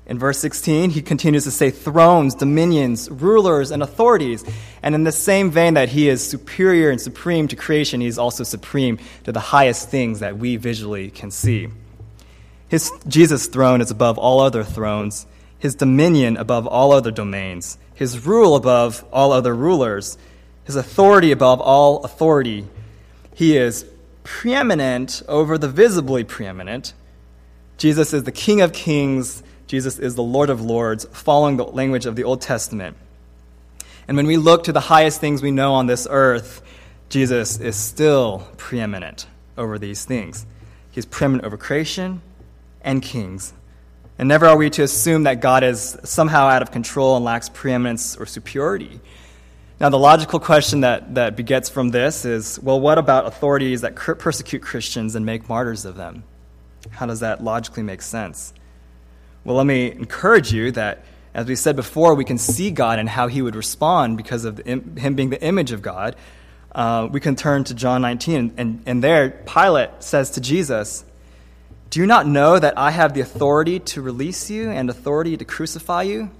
in 0.07 0.21
verse 0.21 0.39
16, 0.39 0.91
he 0.91 1.03
continues 1.03 1.45
to 1.45 1.51
say 1.51 1.71
thrones, 1.71 2.37
dominions, 2.37 3.11
rulers, 3.11 3.73
and 3.73 3.83
authorities. 3.83 4.45
And 4.83 4.95
in 4.95 5.03
the 5.03 5.11
same 5.11 5.51
vein 5.51 5.75
that 5.75 5.89
he 5.89 6.09
is 6.09 6.27
superior 6.27 6.91
and 6.91 7.01
supreme 7.01 7.49
to 7.49 7.57
creation, 7.57 8.01
he 8.01 8.07
is 8.07 8.19
also 8.19 8.45
supreme 8.45 8.99
to 9.25 9.33
the 9.33 9.41
highest 9.41 9.91
things 9.91 10.21
that 10.21 10.39
we 10.39 10.57
visually 10.57 11.11
can 11.11 11.33
see. 11.33 11.69
His, 12.69 12.93
Jesus' 13.09 13.49
throne 13.49 13.81
is 13.81 13.91
above 13.91 14.17
all 14.17 14.39
other 14.39 14.63
thrones, 14.63 15.27
his 15.59 15.75
dominion 15.75 16.37
above 16.37 16.69
all 16.69 16.93
other 16.93 17.11
domains, 17.11 17.77
his 17.95 18.25
rule 18.25 18.55
above 18.55 19.05
all 19.13 19.33
other 19.33 19.55
rulers, 19.55 20.19
his 20.65 20.77
authority 20.77 21.33
above 21.33 21.61
all 21.61 22.05
authority. 22.05 22.67
He 23.35 23.57
is 23.57 23.85
preeminent 24.23 25.23
over 25.27 25.59
the 25.59 25.69
visibly 25.69 26.23
preeminent. 26.23 26.95
Jesus 27.77 28.13
is 28.13 28.23
the 28.23 28.33
King 28.33 28.61
of 28.61 28.73
kings 28.73 29.43
Jesus 29.66 29.99
is 29.99 30.14
the 30.14 30.23
Lord 30.23 30.50
of 30.50 30.61
Lords, 30.61 31.06
following 31.12 31.56
the 31.56 31.64
language 31.64 32.06
of 32.06 32.16
the 32.16 32.25
Old 32.25 32.40
Testament. 32.40 32.96
And 34.06 34.16
when 34.16 34.26
we 34.26 34.37
look 34.37 34.64
to 34.64 34.73
the 34.73 34.80
highest 34.80 35.20
things 35.20 35.42
we 35.42 35.50
know 35.50 35.75
on 35.75 35.87
this 35.87 36.06
earth, 36.08 36.62
Jesus 37.08 37.58
is 37.58 37.76
still 37.76 38.46
preeminent 38.56 39.26
over 39.58 39.78
these 39.78 40.04
things. 40.04 40.46
He's 40.90 41.06
preeminent 41.06 41.44
over 41.44 41.56
creation 41.56 42.23
and 42.82 43.02
kings. 43.02 43.52
And 44.18 44.28
never 44.28 44.46
are 44.46 44.56
we 44.56 44.70
to 44.70 44.82
assume 44.82 45.25
that 45.25 45.40
God 45.40 45.62
is 45.62 45.99
somehow 46.04 46.46
out 46.46 46.62
of 46.62 46.70
control 46.70 47.16
and 47.16 47.25
lacks 47.25 47.49
preeminence 47.49 48.16
or 48.16 48.26
superiority. 48.26 49.00
Now, 49.78 49.90
the 49.90 49.99
logical 49.99 50.40
question 50.40 50.80
that, 50.80 51.16
that 51.16 51.37
begets 51.37 51.68
from 51.68 51.90
this 51.90 52.25
is 52.25 52.58
well, 52.61 52.80
what 52.80 52.96
about 52.96 53.26
authorities 53.26 53.82
that 53.82 53.94
persecute 53.94 54.62
Christians 54.62 55.14
and 55.16 55.26
make 55.26 55.49
martyrs 55.49 55.85
of 55.85 55.96
them? 55.96 56.25
How 56.90 57.04
does 57.04 57.20
that 57.20 57.44
logically 57.44 57.82
make 57.82 58.00
sense? 58.00 58.54
Well, 59.47 59.55
let 59.55 59.67
me 59.67 59.93
encourage 59.93 60.53
you 60.53 60.73
that, 60.73 61.05
as 61.33 61.47
we 61.47 61.55
said 61.55 61.76
before, 61.76 62.17
we 62.17 62.25
can 62.25 62.37
see 62.37 62.73
God 62.73 62.99
and 62.99 63.09
how 63.09 63.29
he 63.29 63.43
would 63.43 63.55
respond 63.55 64.17
because 64.17 64.45
of 64.45 64.59
him 64.59 65.15
being 65.15 65.31
the 65.31 65.41
image 65.41 65.71
of 65.71 65.83
God. 65.83 66.17
Uh, 66.73 67.09
we 67.12 67.21
can 67.21 67.37
turn 67.37 67.62
to 67.62 67.75
John 67.75 68.03
19, 68.03 68.55
and, 68.57 68.83
and 68.87 69.05
there 69.05 69.31
Pilate 69.47 70.03
says 70.03 70.33
to 70.33 70.41
Jesus, 70.41 71.05
Do 71.91 72.00
you 72.00 72.07
not 72.07 72.26
know 72.26 72.59
that 72.59 72.76
I 72.76 72.91
have 72.91 73.15
the 73.15 73.21
authority 73.21 73.79
to 73.79 74.03
release 74.03 74.50
you 74.50 74.69
and 74.69 74.91
authority 74.91 75.37
to 75.37 75.45
crucify 75.45 76.03
you? 76.03 76.33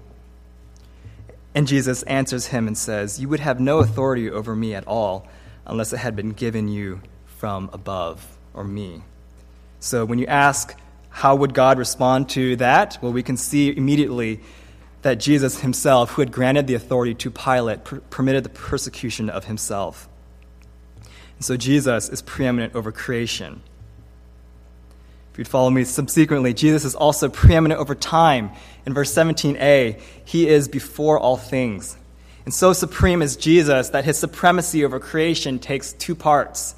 And 1.55 1.69
Jesus 1.69 2.03
answers 2.03 2.47
him 2.47 2.67
and 2.67 2.77
says, 2.77 3.21
You 3.21 3.29
would 3.29 3.39
have 3.39 3.61
no 3.61 3.79
authority 3.79 4.29
over 4.29 4.57
me 4.57 4.75
at 4.75 4.85
all 4.89 5.29
unless 5.65 5.93
it 5.93 5.99
had 5.99 6.17
been 6.17 6.33
given 6.33 6.67
you 6.67 7.03
from 7.25 7.71
above 7.73 8.37
or 8.53 8.65
me. 8.65 9.05
So 9.79 10.05
when 10.05 10.19
you 10.19 10.27
ask, 10.27 10.77
how 11.17 11.35
would 11.35 11.55
God 11.55 11.79
respond 11.79 12.29
to 12.29 12.57
that? 12.57 12.99
Well, 13.01 13.11
we 13.11 13.23
can 13.23 13.39
see 13.39 13.75
immediately 13.75 14.39
that 15.01 15.15
Jesus 15.15 15.61
himself, 15.61 16.11
who 16.11 16.21
had 16.21 16.31
granted 16.31 16.67
the 16.67 16.75
authority 16.75 17.15
to 17.15 17.31
Pilate, 17.31 17.85
per- 17.85 18.01
permitted 18.01 18.45
the 18.45 18.51
persecution 18.51 19.31
of 19.31 19.47
himself. 19.47 20.11
And 21.37 21.43
so 21.43 21.57
Jesus 21.57 22.11
is 22.11 22.21
preeminent 22.21 22.75
over 22.75 22.93
creation. 22.93 23.63
If 25.33 25.39
you'd 25.39 25.49
follow 25.49 25.71
me 25.71 25.85
subsequently, 25.85 26.53
Jesus 26.53 26.85
is 26.85 26.95
also 26.95 27.31
preeminent 27.31 27.81
over 27.81 27.95
time. 27.95 28.51
In 28.85 28.93
verse 28.93 29.11
17a, 29.15 29.99
he 30.27 30.47
is 30.47 30.69
before 30.69 31.19
all 31.19 31.39
things. 31.39 31.97
And 32.45 32.53
so 32.53 32.75
supreme 32.75 33.23
is 33.23 33.37
Jesus 33.37 33.89
that 33.89 34.05
his 34.05 34.19
supremacy 34.19 34.85
over 34.85 35.01
creation 35.01 35.61
takes 35.61 35.95
two 35.95 36.15
parts. 36.15 36.75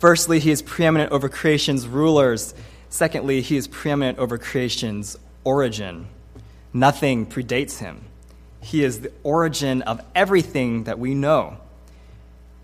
Firstly, 0.00 0.40
he 0.40 0.50
is 0.50 0.62
preeminent 0.62 1.12
over 1.12 1.28
creation's 1.28 1.86
rulers 1.86 2.54
Secondly, 2.90 3.40
he 3.40 3.56
is 3.56 3.66
preeminent 3.66 4.18
over 4.18 4.38
creation's 4.38 5.16
origin. 5.44 6.06
Nothing 6.72 7.26
predates 7.26 7.78
him. 7.78 8.02
He 8.60 8.82
is 8.82 9.00
the 9.00 9.12
origin 9.22 9.82
of 9.82 10.00
everything 10.14 10.84
that 10.84 10.98
we 10.98 11.14
know 11.14 11.58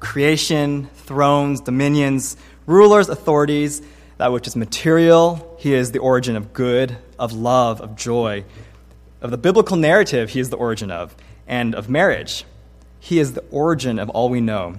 creation, 0.00 0.86
thrones, 0.96 1.62
dominions, 1.62 2.36
rulers, 2.66 3.08
authorities, 3.08 3.80
that 4.18 4.32
which 4.32 4.46
is 4.46 4.54
material. 4.54 5.56
He 5.58 5.72
is 5.72 5.92
the 5.92 5.98
origin 5.98 6.36
of 6.36 6.52
good, 6.52 6.98
of 7.18 7.32
love, 7.32 7.80
of 7.80 7.96
joy. 7.96 8.44
Of 9.22 9.30
the 9.30 9.38
biblical 9.38 9.78
narrative, 9.78 10.30
he 10.30 10.40
is 10.40 10.50
the 10.50 10.56
origin 10.56 10.90
of, 10.90 11.16
and 11.46 11.74
of 11.74 11.88
marriage. 11.88 12.44
He 13.00 13.18
is 13.18 13.32
the 13.32 13.44
origin 13.50 13.98
of 13.98 14.10
all 14.10 14.28
we 14.28 14.42
know. 14.42 14.76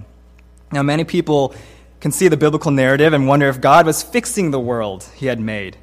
Now, 0.70 0.84
many 0.84 1.02
people 1.02 1.54
can 2.00 2.12
see 2.12 2.28
the 2.28 2.36
biblical 2.36 2.70
narrative 2.70 3.12
and 3.12 3.26
wonder 3.26 3.48
if 3.48 3.60
God 3.60 3.86
was 3.86 4.02
fixing 4.02 4.50
the 4.50 4.60
world 4.60 5.04
he 5.14 5.26
had 5.26 5.40
made. 5.40 5.76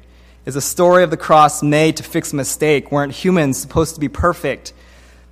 Is 0.46 0.54
the 0.54 0.60
story 0.60 1.02
of 1.02 1.10
the 1.10 1.16
cross 1.16 1.62
made 1.62 1.96
to 1.96 2.02
fix 2.02 2.32
a 2.32 2.36
mistake? 2.36 2.92
Weren't 2.92 3.12
humans 3.12 3.58
supposed 3.58 3.94
to 3.94 4.00
be 4.00 4.08
perfect? 4.08 4.72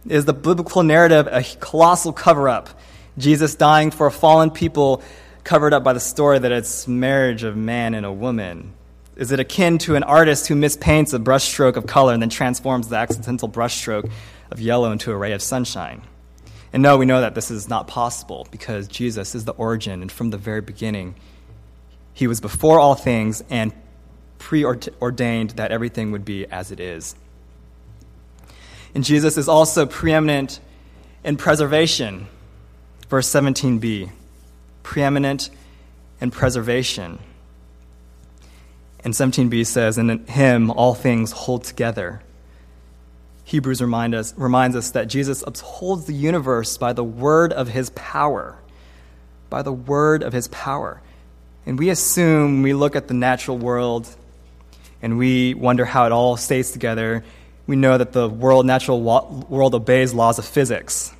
Is 0.08 0.24
the 0.24 0.32
biblical 0.32 0.82
narrative 0.82 1.28
a 1.30 1.42
colossal 1.60 2.12
cover 2.12 2.48
up? 2.48 2.70
Jesus 3.18 3.54
dying 3.54 3.90
for 3.90 4.06
a 4.06 4.10
fallen 4.10 4.50
people 4.50 5.02
covered 5.44 5.74
up 5.74 5.84
by 5.84 5.92
the 5.92 6.00
story 6.00 6.38
that 6.38 6.50
it's 6.50 6.88
marriage 6.88 7.42
of 7.42 7.56
man 7.56 7.94
and 7.94 8.06
a 8.06 8.12
woman? 8.12 8.72
Is 9.14 9.30
it 9.30 9.38
akin 9.38 9.78
to 9.78 9.96
an 9.96 10.02
artist 10.02 10.46
who 10.46 10.54
mispaints 10.54 11.12
a 11.12 11.18
brushstroke 11.18 11.76
of 11.76 11.86
color 11.86 12.14
and 12.14 12.22
then 12.22 12.30
transforms 12.30 12.88
the 12.88 12.96
accidental 12.96 13.48
brushstroke 13.48 14.10
of 14.50 14.60
yellow 14.60 14.90
into 14.90 15.12
a 15.12 15.16
ray 15.16 15.32
of 15.32 15.42
sunshine? 15.42 16.02
And 16.72 16.82
no, 16.82 16.96
we 16.96 17.04
know 17.04 17.20
that 17.20 17.34
this 17.34 17.50
is 17.50 17.68
not 17.68 17.86
possible 17.86 18.46
because 18.50 18.88
Jesus 18.88 19.34
is 19.34 19.44
the 19.44 19.52
origin, 19.52 20.00
and 20.00 20.10
from 20.10 20.30
the 20.30 20.38
very 20.38 20.60
beginning, 20.60 21.14
he 22.14 22.26
was 22.26 22.40
before 22.40 22.80
all 22.80 22.94
things 22.94 23.42
and 23.50 23.72
preordained 24.38 25.50
that 25.50 25.70
everything 25.70 26.12
would 26.12 26.24
be 26.24 26.46
as 26.46 26.70
it 26.70 26.80
is. 26.80 27.14
And 28.94 29.04
Jesus 29.04 29.36
is 29.36 29.48
also 29.48 29.86
preeminent 29.86 30.60
in 31.24 31.36
preservation. 31.36 32.26
Verse 33.08 33.28
17b 33.28 34.10
preeminent 34.82 35.50
in 36.20 36.30
preservation. 36.30 37.18
And 39.04 39.14
17b 39.14 39.66
says, 39.66 39.98
In 39.98 40.26
him 40.26 40.70
all 40.70 40.94
things 40.94 41.32
hold 41.32 41.64
together. 41.64 42.22
Hebrews 43.52 43.82
remind 43.82 44.14
us, 44.14 44.32
reminds 44.38 44.76
us 44.76 44.92
that 44.92 45.08
Jesus 45.08 45.44
upholds 45.46 46.06
the 46.06 46.14
universe 46.14 46.78
by 46.78 46.94
the 46.94 47.04
word 47.04 47.52
of 47.52 47.68
his 47.68 47.90
power. 47.90 48.56
By 49.50 49.60
the 49.60 49.70
word 49.70 50.22
of 50.22 50.32
his 50.32 50.48
power. 50.48 51.02
And 51.66 51.78
we 51.78 51.90
assume, 51.90 52.62
we 52.62 52.72
look 52.72 52.96
at 52.96 53.08
the 53.08 53.14
natural 53.14 53.58
world 53.58 54.08
and 55.02 55.18
we 55.18 55.52
wonder 55.52 55.84
how 55.84 56.06
it 56.06 56.12
all 56.12 56.38
stays 56.38 56.70
together, 56.70 57.24
we 57.66 57.76
know 57.76 57.98
that 57.98 58.12
the 58.12 58.26
world, 58.26 58.64
natural 58.64 59.02
world 59.02 59.74
obeys 59.74 60.14
laws 60.14 60.38
of 60.38 60.46
physics. 60.46 61.12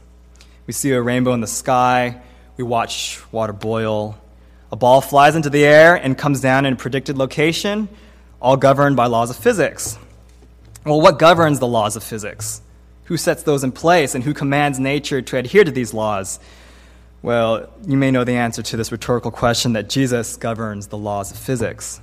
We 0.66 0.72
see 0.72 0.90
a 0.92 1.02
rainbow 1.02 1.34
in 1.34 1.42
the 1.42 1.46
sky, 1.46 2.22
we 2.56 2.64
watch 2.64 3.20
water 3.30 3.52
boil, 3.52 4.18
a 4.70 4.76
ball 4.76 5.02
flies 5.02 5.36
into 5.36 5.50
the 5.50 5.66
air 5.66 5.96
and 5.96 6.16
comes 6.16 6.40
down 6.40 6.64
in 6.64 6.72
a 6.72 6.76
predicted 6.76 7.18
location, 7.18 7.90
all 8.40 8.56
governed 8.56 8.96
by 8.96 9.04
laws 9.04 9.28
of 9.28 9.36
physics. 9.36 9.98
Well, 10.84 11.00
what 11.00 11.18
governs 11.18 11.60
the 11.60 11.66
laws 11.66 11.94
of 11.94 12.02
physics? 12.02 12.60
Who 13.04 13.16
sets 13.16 13.44
those 13.44 13.62
in 13.62 13.72
place 13.72 14.14
and 14.14 14.24
who 14.24 14.34
commands 14.34 14.78
nature 14.78 15.22
to 15.22 15.36
adhere 15.36 15.62
to 15.62 15.70
these 15.70 15.94
laws? 15.94 16.40
Well, 17.22 17.70
you 17.86 17.96
may 17.96 18.10
know 18.10 18.24
the 18.24 18.32
answer 18.32 18.62
to 18.62 18.76
this 18.76 18.90
rhetorical 18.90 19.30
question 19.30 19.74
that 19.74 19.88
Jesus 19.88 20.36
governs 20.36 20.88
the 20.88 20.98
laws 20.98 21.30
of 21.30 21.38
physics. 21.38 22.00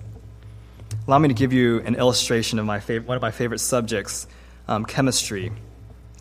Allow 1.08 1.20
me 1.20 1.28
to 1.28 1.34
give 1.34 1.52
you 1.52 1.80
an 1.82 1.96
illustration 1.96 2.58
of 2.58 2.66
my 2.66 2.80
fav- 2.80 3.06
one 3.06 3.18
of 3.18 3.22
my 3.22 3.32
favorite 3.32 3.60
subjects, 3.60 4.28
um, 4.70 4.86
chemistry. 4.86 5.52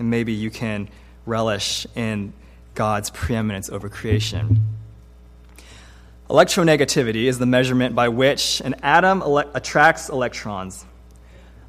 And 0.01 0.11
maybe 0.11 0.33
you 0.33 0.51
can 0.51 0.89
relish 1.27 1.87
in 1.95 2.33
God's 2.75 3.11
preeminence 3.11 3.71
over 3.71 3.89
creation. 3.89 4.67
Electronegativity 6.29 7.25
is 7.25 7.39
the 7.39 7.47
measurement 7.47 7.95
by 7.95 8.09
which 8.09 8.61
an 8.63 8.75
atom 8.83 9.23
ele- 9.23 9.51
attracts 9.55 10.09
electrons. 10.09 10.85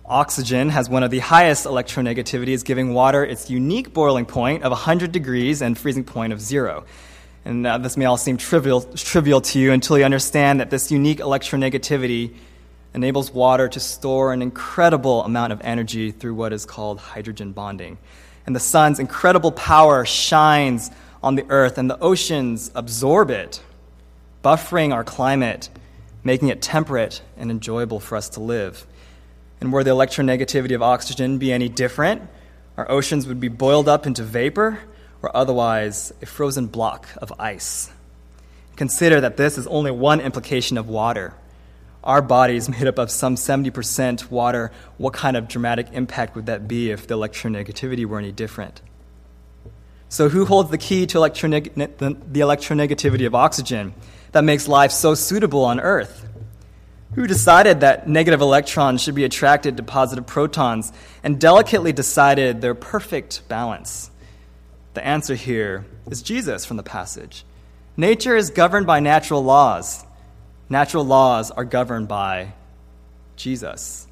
Oxygen 0.10 0.70
has 0.70 0.90
one 0.90 1.04
of 1.04 1.12
the 1.12 1.20
highest 1.20 1.68
electronegativities, 1.68 2.66
giving 2.66 2.96
water 2.96 3.24
its 3.24 3.52
unique 3.52 3.94
boiling 3.94 4.26
point 4.26 4.64
of 4.64 4.72
100 4.72 5.12
degrees 5.12 5.62
and 5.62 5.78
freezing 5.78 6.04
point 6.04 6.34
of 6.34 6.42
zero. 6.42 6.84
And 7.46 7.66
uh, 7.66 7.78
this 7.78 7.96
may 7.96 8.06
all 8.06 8.18
seem 8.18 8.38
trivial, 8.38 8.82
trivial 8.82 9.40
to 9.42 9.60
you 9.60 9.72
until 9.72 10.00
you 10.00 10.04
understand 10.04 10.62
that 10.62 10.72
this 10.72 10.92
unique 10.92 11.20
electronegativity 11.20 12.34
enables 12.96 13.32
water 13.32 13.70
to 13.70 13.80
store 13.80 14.34
an 14.34 14.42
incredible 14.42 15.24
amount 15.26 15.54
of 15.54 15.62
energy 15.64 16.10
through 16.10 16.34
what 16.34 16.54
is 16.54 16.66
called 16.66 16.98
hydrogen 16.98 17.52
bonding. 17.52 18.00
And 18.48 18.56
the 18.56 18.60
sun's 18.60 18.98
incredible 18.98 19.52
power 19.52 20.06
shines 20.06 20.90
on 21.22 21.36
the 21.36 21.46
earth, 21.50 21.78
and 21.78 21.88
the 21.88 22.00
oceans 22.00 22.72
absorb 22.74 23.30
it, 23.30 23.62
buffering 24.44 24.92
our 24.92 25.04
climate, 25.04 25.70
making 26.24 26.48
it 26.48 26.64
temperate 26.64 27.22
and 27.38 27.52
enjoyable 27.52 28.00
for 28.00 28.16
us 28.16 28.30
to 28.30 28.40
live. 28.40 28.88
And 29.62 29.74
were 29.74 29.84
the 29.84 29.92
electronegativity 29.92 30.74
of 30.74 30.82
oxygen 30.82 31.38
be 31.38 31.52
any 31.52 31.70
different, 31.70 32.22
our 32.78 32.90
oceans 32.90 33.28
would 33.28 33.40
be 33.40 33.50
boiled 33.50 33.90
up 33.90 34.08
into 34.08 34.24
vapor 34.24 34.80
or 35.22 35.36
otherwise 35.36 36.14
a 36.22 36.26
frozen 36.26 36.68
block 36.68 37.08
of 37.22 37.34
ice. 37.38 37.92
Consider 38.78 39.20
that 39.22 39.36
this 39.36 39.58
is 39.58 39.68
only 39.68 39.92
one 39.92 40.22
implication 40.22 40.78
of 40.78 40.88
water 40.88 41.34
our 42.04 42.22
body 42.22 42.56
is 42.56 42.70
made 42.70 42.88
up 42.88 42.98
of 42.98 43.12
some 43.12 43.36
70% 43.36 44.30
water. 44.30 44.72
What 44.98 45.14
kind 45.14 45.38
of 45.38 45.48
dramatic 45.48 45.88
impact 45.92 46.36
would 46.36 46.48
that 46.48 46.68
be 46.68 46.92
if 46.92 47.08
the 47.08 47.16
electronegativity 47.16 48.06
were 48.06 48.20
any 48.20 48.32
different? 48.32 48.82
So, 50.12 50.28
who 50.28 50.46
holds 50.46 50.72
the 50.72 50.78
key 50.80 51.06
to 51.08 51.20
electroneg- 51.20 51.76
the, 51.76 52.18
the 52.32 52.40
electronegativity 52.40 53.28
of 53.28 53.36
oxygen 53.36 53.94
that 54.32 54.44
makes 54.44 54.68
life 54.68 54.92
so 54.92 55.14
suitable 55.14 55.64
on 55.64 55.80
Earth? 55.80 56.26
Who 57.14 57.28
decided 57.28 57.82
that 57.82 58.08
negative 58.08 58.42
electrons 58.42 59.02
should 59.02 59.16
be 59.16 59.24
attracted 59.24 59.78
to 59.78 59.84
positive 59.84 60.28
protons 60.28 60.92
and 61.24 61.40
delicately 61.40 61.92
decided 61.92 62.62
their 62.62 62.76
perfect 62.76 63.48
balance? 63.48 64.12
The 64.94 65.06
answer 65.06 65.36
here 65.36 65.86
is 66.10 66.22
Jesus 66.22 66.66
from 66.66 66.78
the 66.78 66.84
passage. 66.84 67.46
Nature 67.98 68.36
is 68.36 68.52
governed 68.52 68.88
by 68.88 69.00
natural 69.00 69.44
laws 69.44 70.06
natural 70.70 71.04
laws 71.04 71.52
are 71.52 71.66
governed 71.66 72.08
by 72.08 72.54
Jesus. 73.36 74.08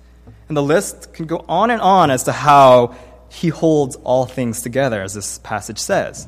And 0.47 0.57
the 0.57 0.63
list 0.63 1.13
can 1.13 1.27
go 1.27 1.45
on 1.47 1.69
and 1.69 1.81
on 1.81 2.09
as 2.09 2.23
to 2.23 2.31
how 2.31 2.95
he 3.29 3.49
holds 3.49 3.95
all 3.97 4.25
things 4.25 4.61
together, 4.61 5.01
as 5.01 5.13
this 5.13 5.37
passage 5.39 5.79
says. 5.79 6.27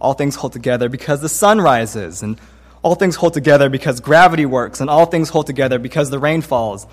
All 0.00 0.14
things 0.14 0.34
hold 0.34 0.52
together 0.52 0.88
because 0.88 1.20
the 1.20 1.28
sun 1.28 1.60
rises, 1.60 2.22
and 2.22 2.38
all 2.86 2.94
things 2.94 3.16
hold 3.16 3.34
together 3.34 3.68
because 3.68 3.98
gravity 3.98 4.46
works, 4.46 4.80
and 4.80 4.88
all 4.88 5.06
things 5.06 5.28
hold 5.28 5.44
together 5.44 5.76
because 5.76 6.08
the 6.08 6.20
rain 6.20 6.40
falls. 6.40 6.86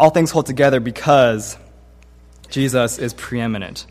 All 0.00 0.08
things 0.08 0.30
hold 0.30 0.46
together 0.46 0.80
because 0.80 1.58
Jesus 2.48 2.98
is 2.98 3.12
preeminent. 3.12 3.86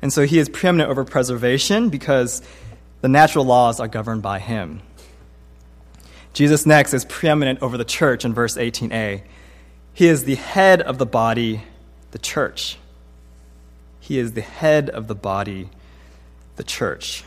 And 0.00 0.12
so 0.12 0.24
he 0.24 0.38
is 0.38 0.48
preeminent 0.48 0.88
over 0.88 1.04
preservation 1.04 1.88
because 1.88 2.42
the 3.00 3.08
natural 3.08 3.44
laws 3.44 3.80
are 3.80 3.88
governed 3.88 4.22
by 4.22 4.38
him. 4.38 4.82
Jesus 6.32 6.64
next 6.64 6.94
is 6.94 7.04
preeminent 7.04 7.60
over 7.60 7.76
the 7.76 7.84
church 7.84 8.24
in 8.24 8.32
verse 8.32 8.56
18a. 8.56 9.20
He 9.94 10.06
is 10.06 10.22
the 10.22 10.36
head 10.36 10.80
of 10.80 10.98
the 10.98 11.06
body, 11.06 11.64
the 12.12 12.20
church. 12.20 12.78
He 13.98 14.20
is 14.20 14.34
the 14.34 14.42
head 14.42 14.90
of 14.90 15.08
the 15.08 15.16
body, 15.16 15.70
the 16.54 16.62
church. 16.62 17.24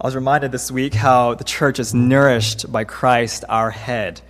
I 0.00 0.06
was 0.06 0.14
reminded 0.14 0.52
this 0.52 0.70
week 0.70 0.94
how 0.94 1.34
the 1.34 1.42
church 1.42 1.80
is 1.80 1.92
nourished 1.92 2.70
by 2.70 2.84
Christ, 2.84 3.44
our 3.48 3.72
head. 3.72 4.20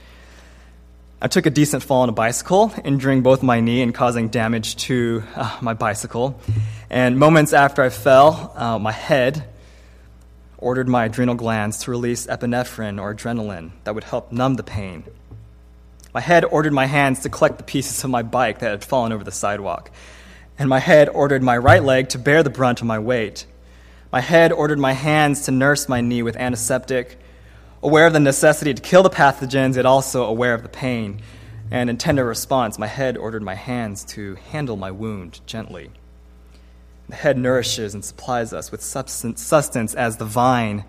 I 1.21 1.29
took 1.29 1.45
a 1.45 1.51
decent 1.51 1.83
fall 1.83 2.01
on 2.01 2.09
a 2.09 2.13
bicycle, 2.13 2.73
injuring 2.85 3.21
both 3.21 3.43
my 3.43 3.61
knee 3.61 3.83
and 3.83 3.95
causing 3.95 4.31
damage 4.31 4.77
to 4.87 5.25
uh, 5.37 5.59
my 5.61 5.75
bicycle. 5.75 6.41
And 6.89 7.19
moments 7.19 7.53
after 7.53 7.83
I 7.83 7.91
fell, 7.91 8.55
uh, 8.57 8.79
my 8.79 8.93
head 8.93 9.47
ordered 10.57 10.89
my 10.89 11.05
adrenal 11.05 11.35
glands 11.35 11.77
to 11.81 11.91
release 11.91 12.27
epinephrine 12.29 12.99
or 12.99 13.15
adrenaline 13.15 13.73
that 13.85 13.95
would 13.95 14.05
help 14.05 14.33
numb 14.33 14.55
the 14.55 14.63
pain. 14.63 15.05
My 16.15 16.23
head 16.23 16.47
ordered 16.47 16.73
my 16.73 16.87
hands 16.87 17.21
to 17.25 17.29
collect 17.29 17.59
the 17.59 17.65
pieces 17.65 18.03
of 18.03 18.09
my 18.09 18.23
bike 18.23 18.61
that 18.61 18.71
had 18.71 18.85
fallen 18.85 19.13
over 19.13 19.23
the 19.23 19.31
sidewalk. 19.33 19.91
And 20.59 20.71
my 20.71 20.79
head 20.79 21.11
ordered 21.11 21.43
my 21.43 21.59
right 21.59 21.85
leg 21.85 22.09
to 22.09 22.19
bear 22.19 22.43
the 22.43 22.49
brunt 22.49 22.81
of 22.81 22.87
my 22.87 22.99
weight. 22.99 23.45
My 24.11 24.21
head 24.23 24.53
ordered 24.53 24.79
my 24.79 24.95
hands 24.95 25.43
to 25.43 25.51
nurse 25.51 25.89
my 25.89 26.01
knee 26.01 26.23
with 26.23 26.37
antiseptic. 26.37 27.19
Aware 27.83 28.07
of 28.07 28.15
the 28.15 28.21
necessity 28.21 28.73
to 28.73 28.81
kill 28.81 29.03
the 29.03 29.11
pathogens, 29.11 29.77
yet 29.77 29.85
also 29.85 30.25
aware 30.25 30.55
of 30.55 30.63
the 30.63 30.69
pain. 30.69 31.21
And 31.71 31.91
in 31.91 31.99
tender 31.99 32.25
response, 32.25 32.79
my 32.79 32.87
head 32.87 33.19
ordered 33.19 33.43
my 33.43 33.55
hands 33.55 34.05
to 34.07 34.37
handle 34.51 34.79
my 34.79 34.91
wound 34.91 35.41
gently. 35.45 35.91
The 37.11 37.17
head 37.17 37.37
nourishes 37.37 37.93
and 37.93 38.03
supplies 38.03 38.55
us 38.55 38.73
with 38.73 38.83
sustenance 38.83 39.95
as 39.95 40.17
the 40.17 40.25
vine, 40.25 40.85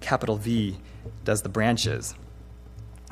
capital 0.00 0.36
V, 0.36 0.76
does 1.24 1.42
the 1.42 1.48
branches. 1.48 2.14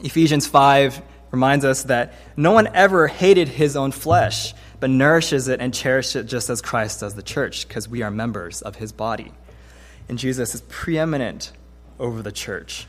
Ephesians 0.02 0.48
5 0.48 1.00
reminds 1.30 1.64
us 1.64 1.84
that 1.84 2.14
no 2.36 2.50
one 2.50 2.68
ever 2.74 3.06
hated 3.06 3.46
his 3.46 3.76
own 3.76 3.92
flesh, 3.92 4.54
but 4.80 4.90
nourishes 4.90 5.46
it 5.46 5.60
and 5.60 5.72
cherishes 5.72 6.16
it 6.16 6.26
just 6.26 6.50
as 6.50 6.60
Christ 6.60 7.00
does 7.00 7.14
the 7.14 7.22
church, 7.22 7.68
because 7.68 7.88
we 7.88 8.02
are 8.02 8.10
members 8.10 8.62
of 8.62 8.76
his 8.76 8.90
body. 8.90 9.32
And 10.08 10.18
Jesus 10.18 10.54
is 10.54 10.60
preeminent 10.62 11.52
over 11.98 12.22
the 12.22 12.32
church 12.32 12.86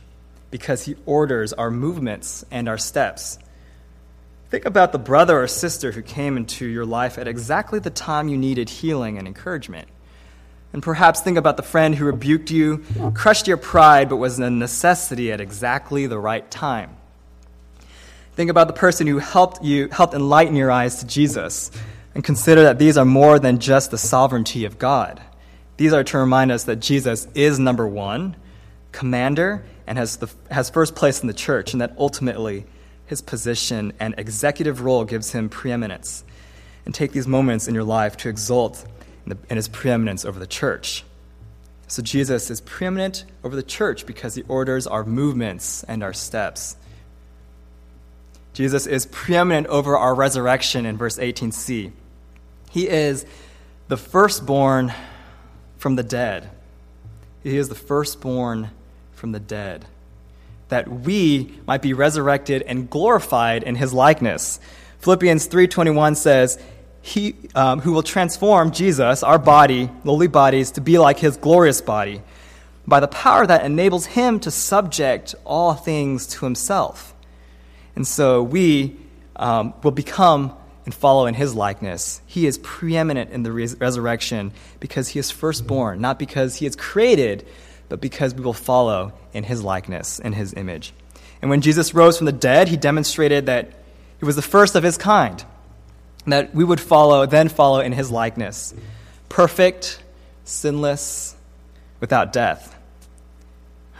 because 0.51 0.85
he 0.85 0.95
orders 1.05 1.53
our 1.53 1.71
movements 1.71 2.45
and 2.51 2.67
our 2.67 2.77
steps. 2.77 3.39
Think 4.49 4.65
about 4.65 4.91
the 4.91 4.99
brother 4.99 5.41
or 5.41 5.47
sister 5.47 5.91
who 5.91 6.03
came 6.03 6.37
into 6.37 6.65
your 6.65 6.85
life 6.85 7.17
at 7.17 7.27
exactly 7.27 7.79
the 7.79 7.89
time 7.89 8.27
you 8.27 8.37
needed 8.37 8.69
healing 8.69 9.17
and 9.17 9.27
encouragement. 9.27 9.87
And 10.73 10.83
perhaps 10.83 11.21
think 11.21 11.37
about 11.37 11.57
the 11.57 11.63
friend 11.63 11.95
who 11.95 12.05
rebuked 12.05 12.51
you, 12.51 12.83
crushed 13.13 13.47
your 13.47 13.57
pride, 13.57 14.09
but 14.09 14.17
was 14.17 14.39
a 14.39 14.49
necessity 14.49 15.31
at 15.31 15.41
exactly 15.41 16.07
the 16.07 16.19
right 16.19 16.49
time. 16.49 16.97
Think 18.35 18.49
about 18.49 18.67
the 18.67 18.73
person 18.73 19.05
who 19.05 19.19
helped 19.19 19.63
you, 19.63 19.87
helped 19.89 20.15
enlighten 20.15 20.55
your 20.55 20.71
eyes 20.71 20.97
to 20.97 21.07
Jesus, 21.07 21.69
and 22.15 22.23
consider 22.23 22.63
that 22.63 22.79
these 22.79 22.97
are 22.97 23.05
more 23.05 23.37
than 23.37 23.59
just 23.59 23.91
the 23.91 23.97
sovereignty 23.97 24.65
of 24.65 24.79
God. 24.79 25.21
These 25.77 25.93
are 25.93 26.03
to 26.03 26.17
remind 26.17 26.51
us 26.51 26.65
that 26.65 26.77
Jesus 26.77 27.27
is 27.33 27.59
number 27.59 27.87
one, 27.87 28.35
commander, 28.91 29.63
and 29.87 29.97
has, 29.97 30.17
the, 30.17 30.29
has 30.51 30.69
first 30.69 30.95
place 30.95 31.21
in 31.21 31.27
the 31.27 31.33
church, 31.33 31.73
and 31.73 31.81
that 31.81 31.95
ultimately 31.97 32.65
his 33.05 33.21
position 33.21 33.93
and 33.99 34.15
executive 34.17 34.81
role 34.81 35.05
gives 35.05 35.31
him 35.31 35.49
preeminence. 35.49 36.23
And 36.85 36.93
take 36.93 37.11
these 37.11 37.27
moments 37.27 37.67
in 37.67 37.73
your 37.73 37.83
life 37.83 38.17
to 38.17 38.29
exult 38.29 38.85
in, 39.25 39.29
the, 39.29 39.37
in 39.49 39.55
his 39.55 39.67
preeminence 39.67 40.25
over 40.25 40.39
the 40.39 40.47
church. 40.47 41.03
So 41.87 42.01
Jesus 42.01 42.49
is 42.49 42.59
preeminent 42.61 43.25
over 43.43 43.55
the 43.55 43.63
church 43.63 44.05
because 44.05 44.35
he 44.35 44.43
orders 44.47 44.87
our 44.87 45.03
movements 45.03 45.83
and 45.83 46.03
our 46.03 46.13
steps. 46.13 46.75
Jesus 48.53 48.85
is 48.85 49.05
preeminent 49.05 49.67
over 49.67 49.97
our 49.97 50.13
resurrection 50.13 50.85
in 50.85 50.97
verse 50.97 51.17
18c. 51.17 51.91
He 52.71 52.87
is 52.87 53.25
the 53.87 53.97
firstborn 53.97 54.93
from 55.83 55.97
the 55.97 56.03
dead. 56.03 56.49
He 57.43 57.57
is 57.57 57.67
the 57.67 57.75
firstborn 57.75 58.69
from 59.11 59.33
the 59.33 59.39
dead. 59.41 59.85
that 60.69 60.87
we 60.87 61.53
might 61.67 61.81
be 61.81 61.93
resurrected 61.93 62.61
and 62.63 62.89
glorified 62.89 63.61
in 63.63 63.75
his 63.75 63.93
likeness. 63.93 64.61
Philippians 64.99 65.45
3:21 65.45 66.15
says, 66.15 66.57
"He 67.01 67.35
um, 67.53 67.81
who 67.81 67.91
will 67.91 68.01
transform 68.01 68.71
Jesus, 68.71 69.21
our 69.23 69.37
body, 69.37 69.89
lowly 70.05 70.27
bodies, 70.27 70.71
to 70.71 70.81
be 70.81 70.97
like 70.97 71.19
his 71.19 71.35
glorious 71.35 71.81
body, 71.81 72.21
by 72.87 73.01
the 73.01 73.09
power 73.09 73.45
that 73.45 73.65
enables 73.65 74.05
him 74.05 74.39
to 74.39 74.49
subject 74.49 75.35
all 75.45 75.73
things 75.73 76.25
to 76.27 76.45
himself." 76.45 77.13
And 77.95 78.07
so 78.07 78.41
we 78.41 78.95
um, 79.35 79.73
will 79.83 79.91
become 79.91 80.53
and 80.85 80.93
follow 80.93 81.25
in 81.25 81.33
his 81.33 81.55
likeness. 81.55 82.21
He 82.25 82.45
is 82.45 82.57
preeminent 82.57 83.31
in 83.31 83.43
the 83.43 83.51
res- 83.51 83.79
resurrection 83.79 84.51
because 84.79 85.09
he 85.09 85.19
is 85.19 85.31
firstborn, 85.31 86.01
not 86.01 86.19
because 86.19 86.55
he 86.55 86.65
is 86.65 86.75
created, 86.75 87.45
but 87.89 88.01
because 88.01 88.33
we 88.33 88.43
will 88.43 88.53
follow 88.53 89.13
in 89.33 89.43
his 89.43 89.63
likeness, 89.63 90.19
in 90.19 90.33
his 90.33 90.53
image. 90.53 90.93
And 91.41 91.49
when 91.49 91.61
Jesus 91.61 91.93
rose 91.93 92.17
from 92.17 92.25
the 92.25 92.31
dead, 92.31 92.67
he 92.67 92.77
demonstrated 92.77 93.45
that 93.45 93.71
he 94.19 94.25
was 94.25 94.35
the 94.35 94.41
first 94.41 94.75
of 94.75 94.83
his 94.83 94.97
kind, 94.97 95.43
that 96.25 96.53
we 96.55 96.63
would 96.63 96.79
follow, 96.79 97.25
then 97.25 97.49
follow 97.49 97.79
in 97.79 97.91
his 97.91 98.09
likeness, 98.09 98.73
perfect, 99.29 100.01
sinless, 100.45 101.35
without 101.99 102.33
death. 102.33 102.75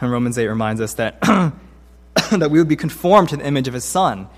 And 0.00 0.10
Romans 0.10 0.36
8 0.36 0.48
reminds 0.48 0.80
us 0.80 0.94
that, 0.94 1.20
that 2.30 2.50
we 2.50 2.58
would 2.58 2.68
be 2.68 2.76
conformed 2.76 3.30
to 3.30 3.36
the 3.36 3.46
image 3.46 3.68
of 3.68 3.74
his 3.74 3.84
son 3.84 4.28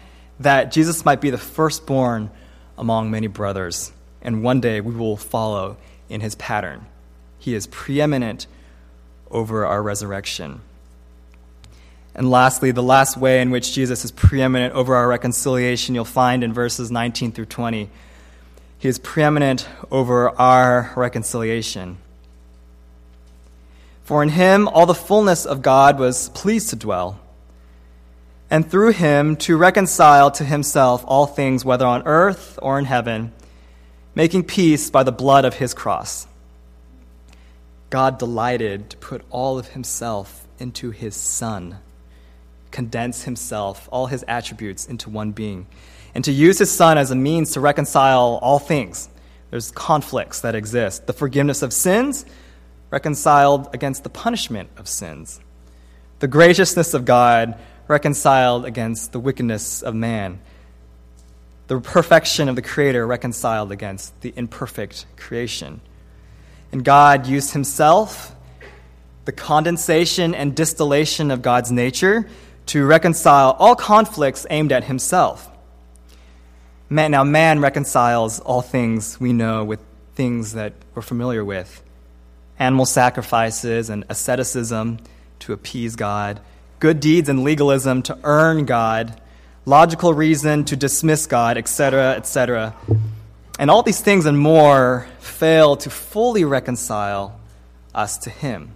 that 0.41 0.73
Jesus 0.73 1.05
might 1.05 1.21
be 1.21 1.31
the 1.31 1.39
firstborn 1.39 2.31
among 2.77 3.11
many 3.11 3.27
brothers, 3.27 3.93
and 4.21 4.43
one 4.43 4.61
day 4.61 4.81
we 4.81 4.95
will 4.95 5.17
follow 5.17 5.77
in 6.09 6.21
his 6.21 6.35
pattern. 6.35 6.87
He 7.39 7.55
is 7.55 7.67
preeminent 7.67 8.47
over 9.31 9.65
our 9.65 9.83
resurrection. 9.83 10.61
And 12.15 12.31
lastly, 12.31 12.71
the 12.71 12.83
last 12.83 13.17
way 13.17 13.41
in 13.41 13.51
which 13.51 13.73
Jesus 13.73 14.05
is 14.05 14.11
preeminent 14.11 14.75
over 14.75 14.95
our 14.95 15.09
reconciliation, 15.09 15.95
you'll 15.95 16.05
find 16.05 16.43
in 16.43 16.53
verses 16.53 16.91
19 16.91 17.33
through 17.33 17.47
20. 17.47 17.91
He 18.79 18.89
is 18.89 18.99
preeminent 18.99 19.69
over 19.91 20.31
our 20.41 20.93
reconciliation. 20.97 21.99
For 24.05 24.23
in 24.23 24.31
him 24.31 24.69
all 24.69 24.87
the 24.87 24.95
fullness 24.95 25.45
of 25.45 25.63
God 25.63 25.99
was 25.99 26.29
pleased 26.31 26.71
to 26.71 26.77
dwell 26.77 27.19
and 28.51 28.71
through 28.71 28.93
him 28.93 29.37
to 29.37 29.57
reconcile 29.57 30.31
to 30.33 30.45
himself 30.45 31.05
all 31.07 31.27
things, 31.27 31.65
whether 31.65 31.87
on 31.87 32.03
earth 32.07 32.59
or 32.63 32.79
in 32.79 32.85
heaven, 32.85 33.33
making 34.15 34.45
peace 34.45 34.89
by 34.91 35.03
the 35.03 35.13
blood 35.13 35.45
of 35.45 35.55
his 35.55 35.75
cross. 35.75 36.27
God 37.91 38.19
delighted 38.19 38.91
to 38.91 38.97
put 38.97 39.23
all 39.31 39.59
of 39.59 39.69
himself 39.69 40.47
into 40.59 40.91
his 40.91 41.15
Son, 41.15 41.79
condense 42.71 43.25
himself, 43.25 43.89
all 43.93 44.07
his 44.07 44.25
attributes, 44.27 44.87
into 44.87 45.11
one 45.11 45.33
being, 45.33 45.67
and 46.15 46.25
to 46.25 46.33
use 46.33 46.59
his 46.59 46.71
Son 46.71 46.99
as 46.99 47.11
a 47.11 47.15
means 47.15 47.53
to 47.53 47.61
reconcile 47.61 48.39
all 48.43 48.59
things. 48.59 49.09
There's 49.51 49.71
conflicts 49.71 50.41
that 50.41 50.55
exist 50.55 51.07
the 51.07 51.13
forgiveness 51.13 51.63
of 51.63 51.73
sins 51.73 52.25
reconciled 52.91 53.75
against 53.75 54.03
the 54.03 54.11
punishment 54.11 54.71
of 54.77 54.89
sins, 54.89 55.41
the 56.21 56.29
graciousness 56.29 56.95
of 56.95 57.05
God 57.05 57.59
reconciled 57.89 58.65
against 58.65 59.13
the 59.13 59.21
wickedness 59.21 59.83
of 59.83 59.95
man, 59.95 60.41
the 61.69 61.81
perfection 61.81 62.49
of 62.49 62.57
the 62.57 62.63
Creator 62.63 63.07
reconciled 63.07 63.73
against 63.73 64.21
the 64.21 64.33
imperfect 64.37 65.07
creation. 65.17 65.81
And 66.73 66.85
God 66.85 67.27
used 67.27 67.53
Himself, 67.53 68.35
the 69.25 69.33
condensation 69.33 70.35
and 70.35 70.55
distillation 70.55 71.31
of 71.31 71.43
God's 71.43 71.73
nature, 71.73 72.29
to 72.67 72.85
reconcile 72.85 73.57
all 73.59 73.77
conflicts 73.77 74.47
aimed 74.51 74.73
at 74.73 74.85
Himself. 74.85 75.51
Man, 76.89 77.11
now, 77.11 77.25
man 77.25 77.61
reconciles 77.61 78.39
all 78.41 78.63
things 78.63 79.19
we 79.19 79.33
know 79.33 79.65
with 79.65 79.81
things 80.15 80.53
that 80.53 80.73
we're 80.95 81.03
familiar 81.03 81.45
with 81.45 81.83
animal 82.59 82.87
sacrifices 82.87 83.91
and 83.91 84.05
asceticism 84.09 84.99
to 85.41 85.53
appease 85.53 85.97
God 85.97 86.41
good 86.79 87.01
deeds 87.01 87.29
and 87.29 87.43
legalism 87.43 88.03
to 88.03 88.19
earn 88.25 88.65
God, 88.65 89.21
logical 89.65 90.13
reason 90.13 90.65
to 90.67 90.77
dismiss 90.77 91.27
God, 91.27 91.57
etc., 91.57 92.13
etc. 92.13 92.75
And 93.59 93.71
all 93.71 93.83
these 93.83 94.01
things 94.01 94.27
and 94.27 94.39
more 94.39 95.09
fail 95.19 95.77
to 95.77 95.91
fully 95.91 96.45
reconcile 96.45 97.39
us 97.95 98.19
to 98.19 98.31
Him. 98.31 98.73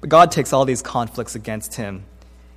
But 0.00 0.10
God 0.10 0.30
takes 0.30 0.52
all 0.52 0.64
these 0.64 0.82
conflicts 0.82 1.34
against 1.34 1.74
Him 1.74 2.04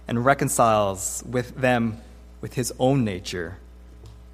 and 0.08 0.24
reconciles 0.24 1.24
with 1.28 1.56
them 1.56 2.00
with 2.40 2.54
His 2.54 2.72
own 2.80 3.04
nature, 3.04 3.58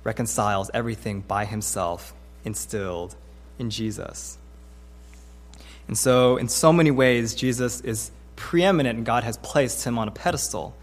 reconciles 0.04 0.70
everything 0.74 1.22
by 1.22 1.46
Himself, 1.46 2.14
instilled 2.44 3.16
in 3.58 3.70
Jesus. 3.70 4.38
And 5.88 5.98
so, 5.98 6.36
in 6.36 6.50
so 6.50 6.74
many 6.74 6.92
ways, 6.92 7.34
Jesus 7.34 7.80
is 7.82 8.12
preeminent 8.38 8.98
and 8.98 9.06
God 9.06 9.26
has 9.26 9.38
placed 9.38 9.84
him 9.84 10.00
on 10.00 10.08
a 10.08 10.12
pedestal. 10.12 10.74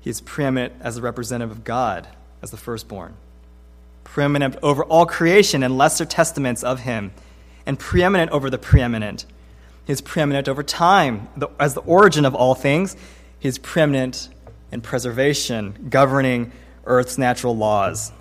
He 0.00 0.10
is 0.10 0.20
preeminent 0.20 0.74
as 0.80 0.98
a 0.98 1.00
representative 1.00 1.50
of 1.50 1.64
God, 1.64 2.06
as 2.42 2.50
the 2.50 2.58
firstborn, 2.58 3.14
preeminent 4.04 4.56
over 4.62 4.84
all 4.84 5.06
creation 5.06 5.62
and 5.62 5.78
lesser 5.78 6.04
testaments 6.04 6.62
of 6.62 6.80
him, 6.80 7.12
and 7.64 7.78
preeminent 7.78 8.30
over 8.30 8.50
the 8.50 8.58
preeminent. 8.58 9.24
He 9.86 9.92
is 9.94 10.02
preeminent 10.02 10.46
over 10.46 10.62
time 10.62 11.28
as 11.58 11.72
the 11.72 11.80
origin 11.80 12.26
of 12.26 12.34
all 12.34 12.54
things. 12.54 12.96
He 13.38 13.48
is 13.48 13.56
preeminent 13.56 14.28
in 14.70 14.82
preservation, 14.82 15.88
governing 15.88 16.52
earth's 16.84 17.16
natural 17.16 17.56
laws. 17.56 18.12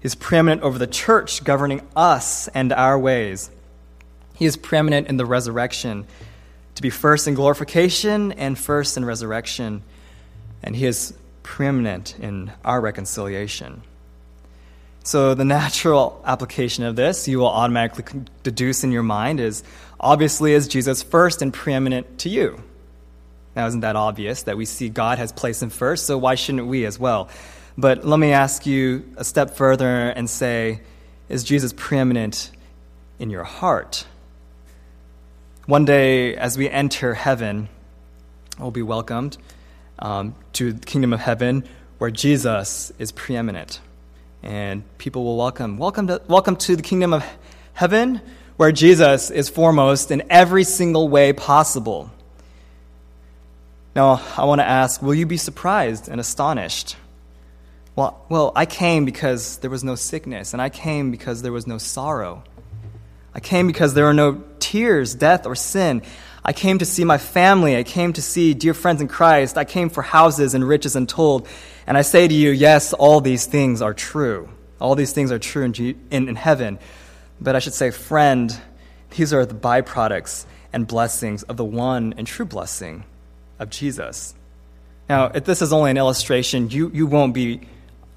He 0.00 0.06
is 0.06 0.14
preeminent 0.14 0.62
over 0.62 0.78
the 0.78 0.86
church, 0.86 1.42
governing 1.42 1.82
us 1.96 2.48
and 2.48 2.72
our 2.72 2.98
ways. 2.98 3.50
He 4.34 4.46
is 4.46 4.56
preeminent 4.56 5.08
in 5.08 5.16
the 5.16 5.26
resurrection, 5.26 6.06
to 6.80 6.82
be 6.82 6.88
first 6.88 7.28
in 7.28 7.34
glorification 7.34 8.32
and 8.32 8.58
first 8.58 8.96
in 8.96 9.04
resurrection, 9.04 9.82
and 10.62 10.74
he 10.74 10.86
is 10.86 11.12
preeminent 11.42 12.18
in 12.18 12.50
our 12.64 12.80
reconciliation. 12.80 13.82
So, 15.04 15.34
the 15.34 15.44
natural 15.44 16.22
application 16.24 16.84
of 16.84 16.96
this 16.96 17.28
you 17.28 17.38
will 17.38 17.50
automatically 17.50 18.22
deduce 18.42 18.82
in 18.82 18.92
your 18.92 19.02
mind 19.02 19.40
is 19.40 19.62
obviously, 20.00 20.54
is 20.54 20.68
Jesus 20.68 21.02
first 21.02 21.42
and 21.42 21.52
preeminent 21.52 22.20
to 22.20 22.30
you? 22.30 22.62
Now, 23.54 23.66
isn't 23.66 23.80
that 23.80 23.96
obvious 23.96 24.44
that 24.44 24.56
we 24.56 24.64
see 24.64 24.88
God 24.88 25.18
has 25.18 25.32
placed 25.32 25.62
him 25.62 25.68
first, 25.68 26.06
so 26.06 26.16
why 26.16 26.34
shouldn't 26.34 26.66
we 26.66 26.86
as 26.86 26.98
well? 26.98 27.28
But 27.76 28.06
let 28.06 28.18
me 28.18 28.32
ask 28.32 28.64
you 28.64 29.04
a 29.18 29.24
step 29.24 29.50
further 29.50 30.08
and 30.08 30.30
say, 30.30 30.80
is 31.28 31.44
Jesus 31.44 31.74
preeminent 31.74 32.50
in 33.18 33.28
your 33.28 33.44
heart? 33.44 34.06
One 35.70 35.84
day, 35.84 36.34
as 36.34 36.58
we 36.58 36.68
enter 36.68 37.14
heaven, 37.14 37.68
we'll 38.58 38.72
be 38.72 38.82
welcomed 38.82 39.38
um, 40.00 40.34
to 40.54 40.72
the 40.72 40.84
kingdom 40.84 41.12
of 41.12 41.20
heaven 41.20 41.62
where 41.98 42.10
Jesus 42.10 42.92
is 42.98 43.12
preeminent. 43.12 43.80
And 44.42 44.82
people 44.98 45.22
will 45.22 45.36
welcome, 45.36 45.78
welcome 45.78 46.08
to, 46.08 46.20
welcome 46.26 46.56
to 46.56 46.74
the 46.74 46.82
kingdom 46.82 47.12
of 47.12 47.24
heaven 47.72 48.20
where 48.56 48.72
Jesus 48.72 49.30
is 49.30 49.48
foremost 49.48 50.10
in 50.10 50.24
every 50.28 50.64
single 50.64 51.08
way 51.08 51.32
possible. 51.32 52.10
Now, 53.94 54.20
I 54.36 54.46
want 54.46 54.60
to 54.60 54.66
ask 54.66 55.00
will 55.00 55.14
you 55.14 55.24
be 55.24 55.36
surprised 55.36 56.08
and 56.08 56.20
astonished? 56.20 56.96
Well, 57.94 58.26
well, 58.28 58.50
I 58.56 58.66
came 58.66 59.04
because 59.04 59.58
there 59.58 59.70
was 59.70 59.84
no 59.84 59.94
sickness, 59.94 60.52
and 60.52 60.60
I 60.60 60.68
came 60.68 61.12
because 61.12 61.42
there 61.42 61.52
was 61.52 61.68
no 61.68 61.78
sorrow. 61.78 62.42
I 63.32 63.38
came 63.38 63.68
because 63.68 63.94
there 63.94 64.06
were 64.06 64.12
no 64.12 64.42
tears, 64.60 65.14
death, 65.14 65.46
or 65.46 65.54
sin. 65.54 66.02
I 66.44 66.52
came 66.52 66.78
to 66.78 66.84
see 66.84 67.04
my 67.04 67.18
family. 67.18 67.76
I 67.76 67.82
came 67.82 68.12
to 68.14 68.22
see 68.22 68.54
dear 68.54 68.74
friends 68.74 69.00
in 69.00 69.08
Christ. 69.08 69.58
I 69.58 69.64
came 69.64 69.90
for 69.90 70.02
houses 70.02 70.54
and 70.54 70.66
riches 70.66 70.96
untold. 70.96 71.48
And 71.86 71.98
I 71.98 72.02
say 72.02 72.26
to 72.28 72.34
you, 72.34 72.50
yes, 72.50 72.92
all 72.92 73.20
these 73.20 73.46
things 73.46 73.82
are 73.82 73.92
true. 73.92 74.48
All 74.80 74.94
these 74.94 75.12
things 75.12 75.32
are 75.32 75.38
true 75.38 75.64
in, 75.64 75.72
G- 75.72 75.96
in, 76.10 76.28
in 76.28 76.36
heaven. 76.36 76.78
But 77.40 77.56
I 77.56 77.58
should 77.58 77.74
say, 77.74 77.90
friend, 77.90 78.58
these 79.10 79.32
are 79.34 79.44
the 79.44 79.54
byproducts 79.54 80.46
and 80.72 80.86
blessings 80.86 81.42
of 81.42 81.56
the 81.56 81.64
one 81.64 82.14
and 82.16 82.26
true 82.26 82.46
blessing 82.46 83.04
of 83.58 83.70
Jesus. 83.70 84.34
Now, 85.08 85.26
if 85.26 85.44
this 85.44 85.60
is 85.60 85.72
only 85.72 85.90
an 85.90 85.96
illustration, 85.96 86.70
you, 86.70 86.90
you 86.94 87.06
won't 87.06 87.34
be, 87.34 87.60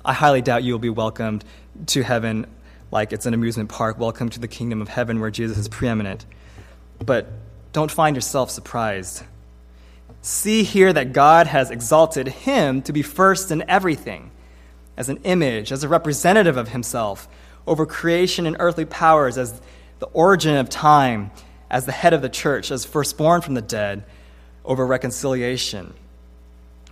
I 0.05 0.13
highly 0.13 0.41
doubt 0.41 0.63
you 0.63 0.73
will 0.73 0.79
be 0.79 0.89
welcomed 0.89 1.43
to 1.87 2.03
heaven 2.03 2.45
like 2.93 3.11
it's 3.11 3.25
an 3.25 3.33
amusement 3.33 3.69
park. 3.69 3.97
Welcome 3.97 4.29
to 4.29 4.39
the 4.39 4.47
kingdom 4.47 4.79
of 4.79 4.87
heaven 4.87 5.19
where 5.19 5.31
Jesus 5.31 5.57
is 5.57 5.67
preeminent. 5.67 6.27
But 7.03 7.27
don't 7.71 7.89
find 7.89 8.15
yourself 8.15 8.51
surprised. 8.51 9.23
See 10.21 10.61
here 10.61 10.93
that 10.93 11.11
God 11.11 11.47
has 11.47 11.71
exalted 11.71 12.27
him 12.27 12.83
to 12.83 12.93
be 12.93 13.01
first 13.01 13.49
in 13.49 13.67
everything, 13.67 14.29
as 14.95 15.09
an 15.09 15.17
image, 15.23 15.71
as 15.71 15.83
a 15.83 15.87
representative 15.87 16.55
of 16.55 16.69
himself, 16.69 17.27
over 17.65 17.87
creation 17.87 18.45
and 18.45 18.57
earthly 18.59 18.85
powers, 18.85 19.39
as 19.39 19.59
the 19.97 20.05
origin 20.13 20.55
of 20.55 20.69
time, 20.69 21.31
as 21.71 21.87
the 21.87 21.91
head 21.91 22.13
of 22.13 22.21
the 22.21 22.29
church, 22.29 22.69
as 22.69 22.85
firstborn 22.85 23.41
from 23.41 23.55
the 23.55 23.61
dead, 23.63 24.03
over 24.63 24.85
reconciliation. 24.85 25.95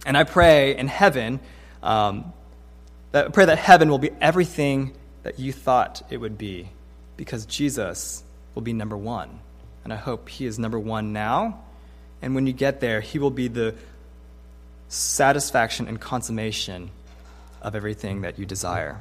And 0.03 0.17
I 0.17 0.23
pray 0.23 0.75
in 0.75 0.87
heaven, 0.87 1.39
um, 1.83 2.33
that, 3.11 3.27
I 3.27 3.29
pray 3.29 3.45
that 3.45 3.59
heaven 3.59 3.87
will 3.87 3.99
be 3.99 4.09
everything 4.19 4.93
that 5.23 5.39
you 5.39 5.53
thought 5.53 6.01
it 6.09 6.17
would 6.17 6.37
be, 6.37 6.69
because 7.17 7.45
Jesus 7.45 8.23
will 8.55 8.61
be 8.61 8.73
number 8.73 8.97
one. 8.97 9.39
And 9.83 9.93
I 9.93 9.95
hope 9.95 10.29
He 10.29 10.45
is 10.45 10.59
number 10.59 10.79
one 10.79 11.13
now. 11.13 11.63
And 12.21 12.35
when 12.35 12.47
you 12.47 12.53
get 12.53 12.79
there, 12.79 13.01
He 13.01 13.19
will 13.19 13.31
be 13.31 13.47
the 13.47 13.75
satisfaction 14.87 15.87
and 15.87 15.99
consummation 15.99 16.91
of 17.61 17.75
everything 17.75 18.21
that 18.21 18.37
you 18.37 18.45
desire. 18.45 18.99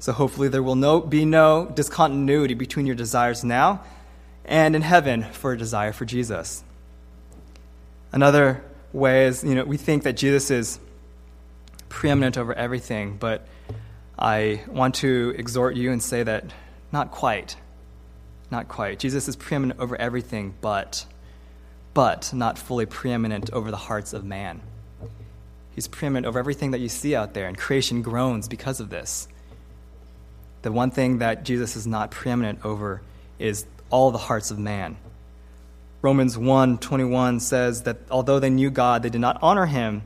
So 0.00 0.12
hopefully 0.12 0.48
there 0.48 0.62
will 0.62 0.76
no, 0.76 1.00
be 1.00 1.24
no 1.24 1.66
discontinuity 1.66 2.54
between 2.54 2.86
your 2.86 2.94
desires 2.94 3.42
now 3.42 3.82
and 4.44 4.76
in 4.76 4.82
heaven 4.82 5.24
for 5.24 5.52
a 5.52 5.58
desire 5.58 5.92
for 5.92 6.04
Jesus. 6.04 6.62
Another 8.12 8.62
way 8.92 9.26
is, 9.26 9.42
you 9.44 9.54
know, 9.54 9.64
we 9.64 9.76
think 9.76 10.04
that 10.04 10.16
Jesus 10.16 10.50
is 10.50 10.80
preeminent 11.88 12.38
over 12.38 12.54
everything, 12.54 13.16
but 13.18 13.46
I 14.18 14.62
want 14.66 14.96
to 14.96 15.34
exhort 15.36 15.76
you 15.76 15.92
and 15.92 16.02
say 16.02 16.22
that 16.22 16.44
not 16.90 17.10
quite. 17.10 17.56
Not 18.50 18.68
quite. 18.68 18.98
Jesus 18.98 19.28
is 19.28 19.36
preeminent 19.36 19.78
over 19.78 19.96
everything, 19.96 20.54
but 20.60 21.06
but 21.94 22.32
not 22.32 22.58
fully 22.58 22.86
preeminent 22.86 23.50
over 23.52 23.70
the 23.70 23.76
hearts 23.76 24.12
of 24.12 24.24
man. 24.24 24.60
He's 25.74 25.88
preeminent 25.88 26.26
over 26.26 26.38
everything 26.38 26.70
that 26.70 26.80
you 26.80 26.88
see 26.88 27.14
out 27.14 27.34
there, 27.34 27.48
and 27.48 27.56
creation 27.56 28.02
groans 28.02 28.48
because 28.48 28.80
of 28.80 28.90
this. 28.90 29.28
The 30.62 30.72
one 30.72 30.90
thing 30.90 31.18
that 31.18 31.44
Jesus 31.44 31.76
is 31.76 31.86
not 31.86 32.10
preeminent 32.10 32.64
over 32.64 33.02
is 33.38 33.66
all 33.90 34.10
the 34.10 34.18
hearts 34.18 34.50
of 34.50 34.58
man. 34.58 34.96
Romans 36.02 36.36
1:21 36.36 37.40
says 37.40 37.82
that 37.82 37.98
although 38.10 38.38
they 38.38 38.50
knew 38.50 38.70
God, 38.70 39.02
they 39.02 39.10
did 39.10 39.20
not 39.20 39.38
honor 39.42 39.66
him 39.66 40.02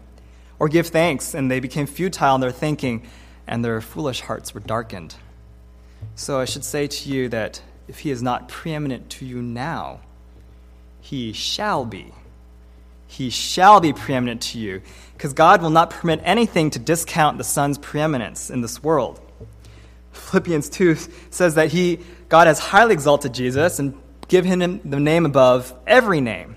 or 0.59 0.69
give 0.69 0.89
thanks, 0.89 1.35
and 1.35 1.51
they 1.51 1.61
became 1.61 1.87
futile 1.87 2.35
in 2.35 2.41
their 2.41 2.51
thinking, 2.51 3.03
and 3.47 3.65
their 3.65 3.81
foolish 3.81 4.21
hearts 4.21 4.55
were 4.55 4.61
darkened. 4.61 5.15
So 6.15 6.41
I 6.41 6.45
should 6.45 6.65
say 6.65 6.87
to 6.87 7.09
you 7.09 7.29
that 7.29 7.63
if 7.89 8.01
he 8.01 8.11
is 8.11 8.23
not 8.23 8.49
preeminent 8.49 9.11
to 9.11 9.27
you 9.27 9.43
now, 9.43 10.01
he 11.01 11.33
shall 11.33 11.85
be. 11.85 12.13
He 13.07 13.29
shall 13.29 13.81
be 13.81 13.93
preeminent 13.93 14.41
to 14.43 14.59
you, 14.59 14.81
because 15.13 15.35
God 15.35 15.61
will 15.61 15.71
not 15.71 15.91
permit 15.91 16.21
anything 16.25 16.71
to 16.71 16.79
discount 16.79 17.37
the 17.37 17.45
Son's 17.45 17.77
preeminence 17.77 18.49
in 18.49 18.63
this 18.63 18.83
world. 18.83 19.21
Philippians 20.13 20.71
2 20.71 20.97
says 21.31 21.57
that 21.57 21.71
he, 21.73 22.01
God 22.29 22.47
has 22.47 22.59
highly 22.59 22.95
exalted 22.95 23.35
Jesus 23.35 23.79
and 23.79 23.95
given 24.29 24.63
him 24.63 24.81
the 24.85 25.01
name 25.01 25.27
above 25.27 25.75
every 25.87 26.21
name. 26.21 26.57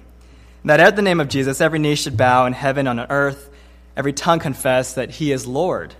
That 0.63 0.79
at 0.79 0.95
the 0.95 1.01
name 1.01 1.19
of 1.19 1.27
Jesus, 1.27 1.59
every 1.59 1.79
knee 1.79 1.95
should 1.95 2.17
bow 2.17 2.45
in 2.45 2.53
heaven 2.53 2.87
on 2.87 2.99
earth, 2.99 3.49
every 3.97 4.13
tongue 4.13 4.39
confess 4.39 4.93
that 4.93 5.11
he 5.11 5.31
is 5.31 5.45
Lord. 5.45 5.93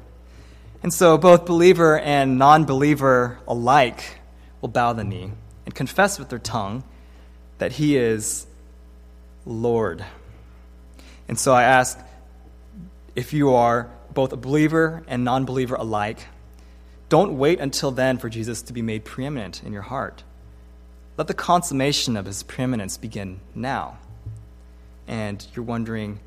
And 0.83 0.93
so 0.93 1.17
both 1.17 1.45
believer 1.45 1.99
and 1.99 2.37
non 2.37 2.65
believer 2.65 3.39
alike 3.47 4.19
will 4.61 4.69
bow 4.69 4.93
the 4.93 5.03
knee 5.03 5.31
and 5.65 5.73
confess 5.73 6.19
with 6.19 6.29
their 6.29 6.39
tongue 6.39 6.83
that 7.57 7.73
he 7.73 7.97
is 7.97 8.45
Lord. 9.45 10.05
And 11.27 11.39
so 11.39 11.53
I 11.53 11.63
ask 11.63 11.99
if 13.15 13.33
you 13.33 13.53
are 13.53 13.89
both 14.13 14.33
a 14.33 14.37
believer 14.37 15.03
and 15.07 15.23
non 15.23 15.45
believer 15.45 15.75
alike, 15.75 16.27
don't 17.09 17.37
wait 17.37 17.59
until 17.59 17.91
then 17.91 18.17
for 18.17 18.29
Jesus 18.29 18.61
to 18.63 18.73
be 18.73 18.81
made 18.81 19.05
preeminent 19.05 19.63
in 19.63 19.73
your 19.73 19.83
heart. 19.83 20.23
Let 21.17 21.27
the 21.27 21.33
consummation 21.33 22.17
of 22.17 22.25
his 22.25 22.43
preeminence 22.43 22.97
begin 22.97 23.39
now. 23.53 23.97
And 25.07 25.45
you're 25.55 25.65
wondering, 25.65 26.19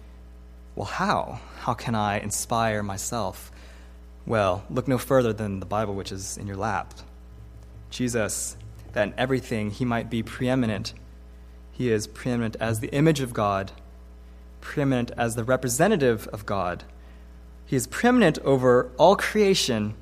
well, 0.77 0.87
how? 0.87 1.41
How 1.59 1.75
can 1.75 1.95
I 1.95 2.21
inspire 2.21 2.83
myself? 2.83 3.51
Well, 4.29 4.63
look 4.69 4.87
no 4.87 4.99
further 4.99 5.33
than 5.33 5.59
the 5.59 5.67
Bible, 5.67 5.95
which 5.95 6.13
is 6.13 6.37
in 6.37 6.47
your 6.47 6.57
lap. 6.57 6.93
Jesus, 7.89 8.57
that 8.93 9.09
in 9.09 9.15
everything 9.17 9.71
he 9.71 9.87
might 9.87 10.11
be 10.11 10.23
preeminent, 10.23 10.93
he 11.73 11.91
is 11.91 12.07
preeminent 12.07 12.55
as 12.61 12.81
the 12.81 12.93
image 12.93 13.21
of 13.21 13.33
God, 13.33 13.73
preeminent 14.61 15.11
as 15.17 15.35
the 15.35 15.45
representative 15.45 16.29
of 16.29 16.45
God. 16.45 16.85
He 17.65 17.75
is 17.75 17.87
preeminent 17.87 18.39
over 18.41 18.91
all 18.99 19.17
creation 19.17 19.95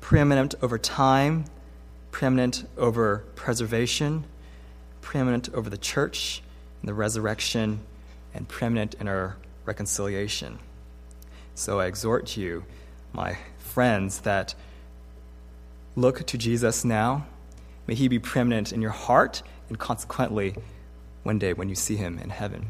preeminent 0.00 0.54
over 0.60 0.78
time, 0.78 1.44
preeminent 2.10 2.68
over 2.76 3.24
preservation, 3.36 4.24
preeminent 5.00 5.48
over 5.54 5.70
the 5.70 5.78
church 5.78 6.42
and 6.80 6.88
the 6.88 6.92
resurrection, 6.92 7.80
and 8.34 8.48
preeminent 8.48 8.94
in 8.94 9.06
our 9.06 9.36
reconciliation. 9.64 10.58
So 11.54 11.80
I 11.80 11.86
exhort 11.86 12.36
you, 12.36 12.64
my 13.12 13.38
friends, 13.58 14.20
that 14.20 14.54
look 15.96 16.26
to 16.26 16.38
Jesus 16.38 16.84
now. 16.84 17.26
May 17.86 17.94
he 17.94 18.08
be 18.08 18.18
preeminent 18.18 18.72
in 18.72 18.80
your 18.80 18.90
heart, 18.90 19.42
and 19.68 19.78
consequently, 19.78 20.54
one 21.22 21.38
day 21.38 21.52
when 21.52 21.68
you 21.68 21.74
see 21.74 21.96
him 21.96 22.18
in 22.18 22.30
heaven. 22.30 22.66